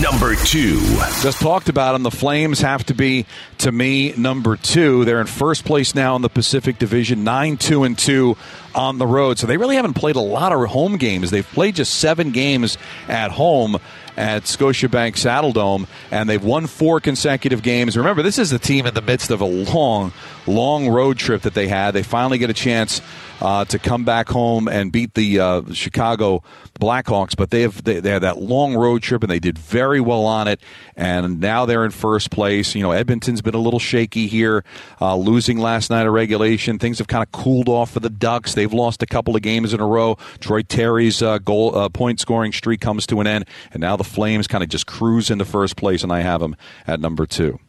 Number 0.00 0.34
two. 0.34 0.80
Just 1.22 1.40
talked 1.40 1.68
about 1.68 1.92
them. 1.92 2.02
The 2.02 2.10
Flames 2.10 2.60
have 2.60 2.84
to 2.86 2.94
be, 2.94 3.26
to 3.58 3.70
me, 3.70 4.12
number 4.16 4.56
two. 4.56 5.04
They're 5.04 5.20
in 5.20 5.26
first 5.26 5.64
place 5.64 5.94
now 5.94 6.16
in 6.16 6.22
the 6.22 6.28
Pacific 6.28 6.78
Division, 6.78 7.22
9 7.22 7.56
2 7.56 7.84
and 7.84 7.98
2 7.98 8.36
on 8.74 8.98
the 8.98 9.06
road. 9.06 9.38
So 9.38 9.46
they 9.46 9.56
really 9.56 9.76
haven't 9.76 9.94
played 9.94 10.16
a 10.16 10.20
lot 10.20 10.52
of 10.52 10.68
home 10.68 10.96
games. 10.96 11.30
They've 11.30 11.46
played 11.46 11.76
just 11.76 11.94
seven 11.94 12.30
games 12.30 12.78
at 13.08 13.30
home 13.30 13.78
at 14.16 14.44
Scotiabank 14.44 15.14
Saddledome, 15.14 15.86
and 16.10 16.28
they've 16.28 16.42
won 16.42 16.66
four 16.66 17.00
consecutive 17.00 17.62
games. 17.62 17.96
Remember, 17.96 18.22
this 18.22 18.38
is 18.38 18.52
a 18.52 18.58
team 18.58 18.86
in 18.86 18.94
the 18.94 19.02
midst 19.02 19.30
of 19.30 19.40
a 19.40 19.44
long, 19.44 20.12
long 20.46 20.88
road 20.88 21.18
trip 21.18 21.42
that 21.42 21.54
they 21.54 21.68
had. 21.68 21.92
They 21.92 22.02
finally 22.02 22.38
get 22.38 22.50
a 22.50 22.54
chance 22.54 23.00
uh, 23.40 23.64
to 23.66 23.78
come 23.78 24.04
back 24.04 24.28
home 24.28 24.68
and 24.68 24.92
beat 24.92 25.14
the 25.14 25.40
uh, 25.40 25.62
Chicago 25.72 26.42
Blackhawks, 26.80 27.36
but 27.36 27.50
they 27.50 27.62
have 27.62 27.84
they, 27.84 28.00
they, 28.00 28.10
had 28.10 28.22
that 28.22 28.40
long 28.40 28.74
road 28.74 29.02
trip 29.02 29.22
and 29.22 29.30
they 29.30 29.38
did 29.38 29.58
very 29.58 30.00
well 30.00 30.24
on 30.24 30.48
it. 30.48 30.60
And 30.96 31.40
now 31.40 31.66
they're 31.66 31.84
in 31.84 31.90
first 31.90 32.30
place. 32.30 32.74
You 32.74 32.82
know, 32.82 32.90
Edmonton's 32.92 33.42
been 33.42 33.54
a 33.54 33.58
little 33.58 33.78
shaky 33.78 34.26
here, 34.26 34.64
uh, 35.00 35.16
losing 35.16 35.58
last 35.58 35.90
night 35.90 36.06
of 36.06 36.12
regulation. 36.12 36.78
Things 36.78 36.98
have 36.98 37.06
kind 37.06 37.22
of 37.22 37.32
cooled 37.32 37.68
off 37.68 37.90
for 37.92 38.00
the 38.00 38.10
Ducks. 38.10 38.54
They've 38.64 38.72
lost 38.72 39.02
a 39.02 39.06
couple 39.06 39.36
of 39.36 39.42
games 39.42 39.74
in 39.74 39.80
a 39.80 39.86
row. 39.86 40.16
Troy 40.40 40.62
Terry's 40.62 41.20
uh, 41.20 41.36
goal 41.36 41.76
uh, 41.76 41.90
point 41.90 42.18
scoring 42.18 42.50
streak 42.50 42.80
comes 42.80 43.06
to 43.08 43.20
an 43.20 43.26
end, 43.26 43.44
and 43.72 43.82
now 43.82 43.94
the 43.94 44.04
Flames 44.04 44.46
kind 44.46 44.64
of 44.64 44.70
just 44.70 44.86
cruise 44.86 45.28
into 45.28 45.44
first 45.44 45.76
place, 45.76 46.02
and 46.02 46.10
I 46.10 46.20
have 46.20 46.40
them 46.40 46.56
at 46.86 46.98
number 46.98 47.26
two. 47.26 47.60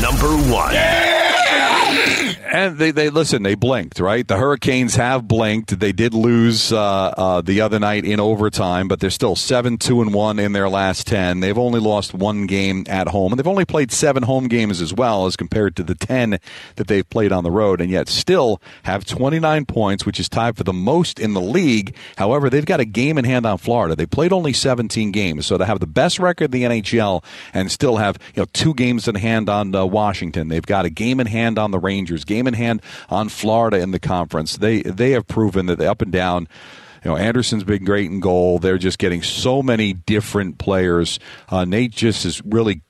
Number 0.00 0.28
one. 0.50 0.72
Yeah! 0.72 1.09
And 2.52 2.78
they, 2.78 2.90
they 2.90 3.10
listen. 3.10 3.42
They 3.42 3.54
blinked, 3.54 4.00
right? 4.00 4.26
The 4.26 4.36
Hurricanes 4.36 4.96
have 4.96 5.26
blinked. 5.26 5.78
They 5.78 5.92
did 5.92 6.14
lose 6.14 6.72
uh, 6.72 6.80
uh, 7.16 7.40
the 7.40 7.60
other 7.60 7.78
night 7.78 8.04
in 8.04 8.20
overtime, 8.20 8.88
but 8.88 9.00
they're 9.00 9.10
still 9.10 9.36
seven 9.36 9.78
two 9.78 10.00
and 10.02 10.12
one 10.14 10.38
in 10.38 10.52
their 10.52 10.68
last 10.68 11.06
ten. 11.06 11.40
They've 11.40 11.58
only 11.58 11.80
lost 11.80 12.14
one 12.14 12.46
game 12.46 12.84
at 12.88 13.08
home, 13.08 13.32
and 13.32 13.38
they've 13.38 13.46
only 13.46 13.64
played 13.64 13.92
seven 13.92 14.22
home 14.22 14.48
games 14.48 14.80
as 14.80 14.92
well 14.92 15.26
as 15.26 15.36
compared 15.36 15.76
to 15.76 15.82
the 15.82 15.94
ten 15.94 16.38
that 16.76 16.86
they've 16.86 17.08
played 17.08 17.32
on 17.32 17.44
the 17.44 17.50
road, 17.50 17.80
and 17.80 17.90
yet 17.90 18.08
still 18.08 18.60
have 18.84 19.04
twenty 19.04 19.38
nine 19.38 19.64
points, 19.66 20.06
which 20.06 20.20
is 20.20 20.28
tied 20.28 20.56
for 20.56 20.64
the 20.64 20.72
most 20.72 21.18
in 21.18 21.34
the 21.34 21.40
league. 21.40 21.94
However, 22.16 22.50
they've 22.50 22.64
got 22.64 22.80
a 22.80 22.84
game 22.84 23.18
in 23.18 23.24
hand 23.24 23.46
on 23.46 23.58
Florida. 23.58 23.96
They 23.96 24.06
played 24.06 24.32
only 24.32 24.52
seventeen 24.52 25.12
games, 25.12 25.46
so 25.46 25.58
to 25.58 25.64
have 25.64 25.80
the 25.80 25.86
best 25.86 26.18
record 26.18 26.54
in 26.54 26.68
the 26.68 26.80
NHL 26.80 27.24
and 27.52 27.70
still 27.70 27.96
have 27.96 28.18
you 28.34 28.42
know 28.42 28.46
two 28.52 28.74
games 28.74 29.08
in 29.08 29.14
hand 29.14 29.48
on 29.48 29.74
uh, 29.74 29.84
Washington, 29.84 30.48
they've 30.48 30.64
got 30.64 30.84
a 30.84 30.90
game 30.90 31.20
in 31.20 31.26
hand 31.26 31.58
on 31.58 31.70
the 31.70 31.78
Rangers, 31.78 32.19
game 32.24 32.46
in 32.46 32.54
hand 32.54 32.82
on 33.08 33.28
Florida 33.28 33.78
in 33.78 33.90
the 33.90 34.00
conference. 34.00 34.56
They 34.56 34.82
they 34.82 35.12
have 35.12 35.26
proven 35.26 35.66
that 35.66 35.78
they 35.78 35.86
up 35.86 36.02
and 36.02 36.12
down 36.12 36.48
you 37.04 37.10
know, 37.10 37.16
Andersen's 37.16 37.64
been 37.64 37.84
great 37.84 38.10
in 38.10 38.20
goal. 38.20 38.58
They're 38.58 38.78
just 38.78 38.98
getting 38.98 39.22
so 39.22 39.62
many 39.62 39.94
different 39.94 40.58
players. 40.58 41.18
Uh, 41.48 41.64
Necas 41.64 42.26
is 42.26 42.42
really 42.44 42.82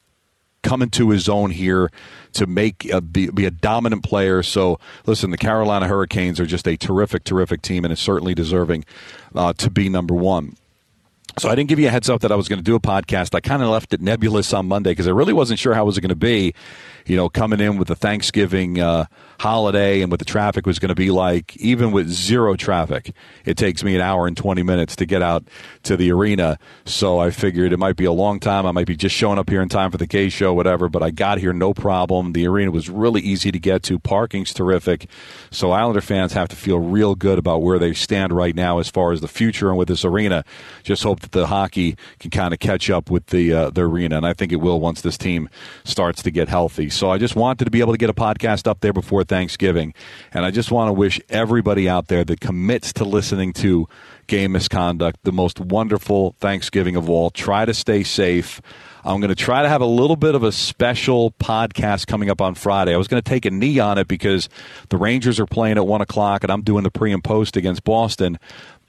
coming 0.62 0.90
to 0.90 1.10
his 1.10 1.28
own 1.28 1.50
here 1.50 1.90
to 2.32 2.46
make 2.46 2.84
a, 2.90 3.00
be, 3.00 3.30
be, 3.30 3.46
a 3.46 3.50
dominant 3.50 4.02
player. 4.02 4.42
So, 4.42 4.78
listen, 5.06 5.30
the 5.30 5.38
Carolina 5.38 5.86
Hurricanes 5.86 6.40
are 6.40 6.46
just 6.46 6.66
a 6.66 6.76
terrific, 6.76 7.24
terrific 7.24 7.62
team, 7.62 7.84
and 7.84 7.92
it's 7.92 8.02
certainly 8.02 8.34
deserving 8.34 8.84
uh, 9.34 9.52
to 9.54 9.70
be 9.70 9.88
number 9.88 10.14
one. 10.14 10.56
So 11.38 11.48
I 11.48 11.54
didn't 11.54 11.68
give 11.68 11.78
you 11.78 11.86
a 11.86 11.90
heads 11.90 12.10
up 12.10 12.22
that 12.22 12.32
I 12.32 12.34
was 12.34 12.48
going 12.48 12.58
to 12.58 12.64
do 12.64 12.74
a 12.74 12.80
podcast. 12.80 13.34
I 13.34 13.40
kind 13.40 13.62
of 13.62 13.68
left 13.68 13.94
it 13.94 14.00
nebulous 14.00 14.52
on 14.52 14.66
Monday 14.66 14.90
because 14.90 15.06
I 15.06 15.12
really 15.12 15.32
wasn't 15.32 15.60
sure 15.60 15.74
how 15.74 15.84
was 15.84 15.96
it 15.96 15.98
was 15.98 16.00
going 16.00 16.08
to 16.08 16.16
be 16.16 16.54
you 17.10 17.16
know, 17.16 17.28
coming 17.28 17.58
in 17.58 17.76
with 17.76 17.88
the 17.88 17.96
Thanksgiving 17.96 18.78
uh, 18.78 19.04
holiday 19.40 20.00
and 20.00 20.12
what 20.12 20.20
the 20.20 20.24
traffic 20.24 20.64
was 20.64 20.78
going 20.78 20.90
to 20.90 20.94
be 20.94 21.10
like, 21.10 21.56
even 21.56 21.90
with 21.90 22.08
zero 22.08 22.54
traffic, 22.54 23.12
it 23.44 23.56
takes 23.56 23.82
me 23.82 23.96
an 23.96 24.00
hour 24.00 24.28
and 24.28 24.36
20 24.36 24.62
minutes 24.62 24.94
to 24.94 25.06
get 25.06 25.20
out 25.20 25.42
to 25.82 25.96
the 25.96 26.12
arena. 26.12 26.56
So 26.84 27.18
I 27.18 27.30
figured 27.30 27.72
it 27.72 27.80
might 27.80 27.96
be 27.96 28.04
a 28.04 28.12
long 28.12 28.38
time. 28.38 28.64
I 28.64 28.70
might 28.70 28.86
be 28.86 28.94
just 28.94 29.12
showing 29.12 29.40
up 29.40 29.50
here 29.50 29.60
in 29.60 29.68
time 29.68 29.90
for 29.90 29.96
the 29.96 30.06
K 30.06 30.28
show, 30.28 30.54
whatever, 30.54 30.88
but 30.88 31.02
I 31.02 31.10
got 31.10 31.38
here 31.38 31.52
no 31.52 31.74
problem. 31.74 32.32
The 32.32 32.46
arena 32.46 32.70
was 32.70 32.88
really 32.88 33.20
easy 33.22 33.50
to 33.50 33.58
get 33.58 33.82
to. 33.84 33.98
Parking's 33.98 34.54
terrific. 34.54 35.08
So 35.50 35.72
Islander 35.72 36.02
fans 36.02 36.32
have 36.34 36.46
to 36.50 36.56
feel 36.56 36.78
real 36.78 37.16
good 37.16 37.40
about 37.40 37.60
where 37.60 37.80
they 37.80 37.92
stand 37.92 38.32
right 38.32 38.54
now 38.54 38.78
as 38.78 38.88
far 38.88 39.10
as 39.10 39.20
the 39.20 39.26
future 39.26 39.70
and 39.70 39.76
with 39.76 39.88
this 39.88 40.04
arena. 40.04 40.44
Just 40.84 41.02
hope 41.02 41.22
that 41.22 41.32
the 41.32 41.48
hockey 41.48 41.96
can 42.20 42.30
kind 42.30 42.54
of 42.54 42.60
catch 42.60 42.88
up 42.88 43.10
with 43.10 43.26
the, 43.26 43.52
uh, 43.52 43.70
the 43.70 43.80
arena. 43.80 44.18
And 44.18 44.26
I 44.26 44.32
think 44.32 44.52
it 44.52 44.60
will 44.60 44.78
once 44.78 45.00
this 45.00 45.18
team 45.18 45.48
starts 45.82 46.22
to 46.22 46.30
get 46.30 46.48
healthy. 46.48 46.88
So 47.00 47.08
I 47.08 47.16
just 47.16 47.34
wanted 47.34 47.64
to 47.64 47.70
be 47.70 47.80
able 47.80 47.94
to 47.94 47.98
get 47.98 48.10
a 48.10 48.14
podcast 48.14 48.66
up 48.66 48.80
there 48.80 48.92
before 48.92 49.24
Thanksgiving. 49.24 49.94
And 50.34 50.44
I 50.44 50.50
just 50.50 50.70
want 50.70 50.90
to 50.90 50.92
wish 50.92 51.18
everybody 51.30 51.88
out 51.88 52.08
there 52.08 52.24
that 52.24 52.40
commits 52.40 52.92
to 52.92 53.04
listening 53.04 53.54
to 53.54 53.88
game 54.30 54.52
misconduct 54.52 55.18
the 55.24 55.32
most 55.32 55.60
wonderful 55.60 56.34
Thanksgiving 56.40 56.96
of 56.96 57.10
all. 57.10 57.28
Try 57.30 57.66
to 57.66 57.74
stay 57.74 58.02
safe. 58.02 58.62
I'm 59.04 59.20
going 59.20 59.30
to 59.30 59.34
try 59.34 59.62
to 59.62 59.68
have 59.68 59.80
a 59.80 59.86
little 59.86 60.16
bit 60.16 60.34
of 60.34 60.42
a 60.42 60.52
special 60.52 61.32
podcast 61.32 62.06
coming 62.06 62.30
up 62.30 62.40
on 62.40 62.54
Friday. 62.54 62.94
I 62.94 62.96
was 62.96 63.08
going 63.08 63.22
to 63.22 63.28
take 63.28 63.44
a 63.44 63.50
knee 63.50 63.78
on 63.78 63.98
it 63.98 64.08
because 64.08 64.48
the 64.88 64.96
Rangers 64.96 65.40
are 65.40 65.46
playing 65.46 65.78
at 65.78 65.86
1 65.86 66.00
o'clock 66.00 66.44
and 66.44 66.52
I'm 66.52 66.62
doing 66.62 66.84
the 66.84 66.90
pre 66.90 67.12
and 67.12 67.24
post 67.24 67.56
against 67.56 67.84
Boston 67.84 68.38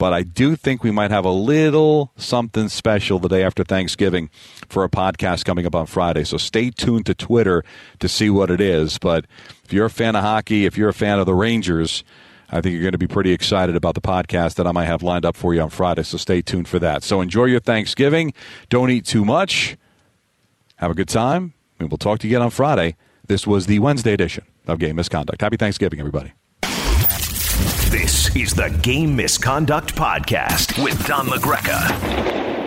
but 0.01 0.13
I 0.13 0.23
do 0.23 0.55
think 0.55 0.83
we 0.83 0.89
might 0.89 1.11
have 1.11 1.25
a 1.25 1.31
little 1.31 2.11
something 2.17 2.69
special 2.69 3.19
the 3.19 3.27
day 3.27 3.43
after 3.43 3.63
Thanksgiving 3.63 4.31
for 4.67 4.83
a 4.83 4.89
podcast 4.89 5.45
coming 5.45 5.67
up 5.67 5.75
on 5.75 5.85
Friday. 5.85 6.23
So 6.23 6.37
stay 6.37 6.71
tuned 6.71 7.05
to 7.05 7.13
Twitter 7.13 7.63
to 7.99 8.09
see 8.09 8.31
what 8.31 8.49
it 8.49 8.59
is. 8.59 8.97
But 8.97 9.27
if 9.63 9.71
you're 9.71 9.85
a 9.85 9.91
fan 9.91 10.15
of 10.15 10.23
hockey, 10.23 10.65
if 10.65 10.75
you're 10.75 10.89
a 10.89 10.93
fan 10.93 11.19
of 11.19 11.27
the 11.27 11.35
Rangers, 11.35 12.03
I 12.51 12.59
think 12.61 12.73
you're 12.73 12.81
going 12.81 12.91
to 12.91 12.97
be 12.97 13.07
pretty 13.07 13.31
excited 13.31 13.75
about 13.75 13.95
the 13.95 14.01
podcast 14.01 14.55
that 14.55 14.67
I 14.67 14.71
might 14.71 14.85
have 14.85 15.01
lined 15.01 15.25
up 15.25 15.37
for 15.37 15.53
you 15.53 15.61
on 15.61 15.69
Friday. 15.69 16.03
So 16.03 16.17
stay 16.17 16.41
tuned 16.41 16.67
for 16.67 16.79
that. 16.79 17.03
So 17.03 17.21
enjoy 17.21 17.45
your 17.45 17.61
Thanksgiving. 17.61 18.33
Don't 18.69 18.89
eat 18.89 19.05
too 19.05 19.23
much. 19.23 19.77
Have 20.75 20.91
a 20.91 20.95
good 20.95 21.07
time. 21.07 21.53
And 21.79 21.89
we'll 21.89 21.97
talk 21.97 22.19
to 22.19 22.27
you 22.27 22.35
again 22.35 22.41
on 22.43 22.51
Friday. 22.51 22.95
This 23.27 23.47
was 23.47 23.67
the 23.67 23.79
Wednesday 23.79 24.13
edition 24.13 24.43
of 24.67 24.79
Game 24.79 24.97
Misconduct. 24.97 25.39
Happy 25.41 25.57
Thanksgiving, 25.57 25.99
everybody. 25.99 26.33
This 27.89 28.35
is 28.35 28.53
the 28.53 28.69
Game 28.81 29.15
Misconduct 29.15 29.95
Podcast 29.95 30.81
with 30.83 31.05
Don 31.07 31.27
LaGreca. 31.27 32.60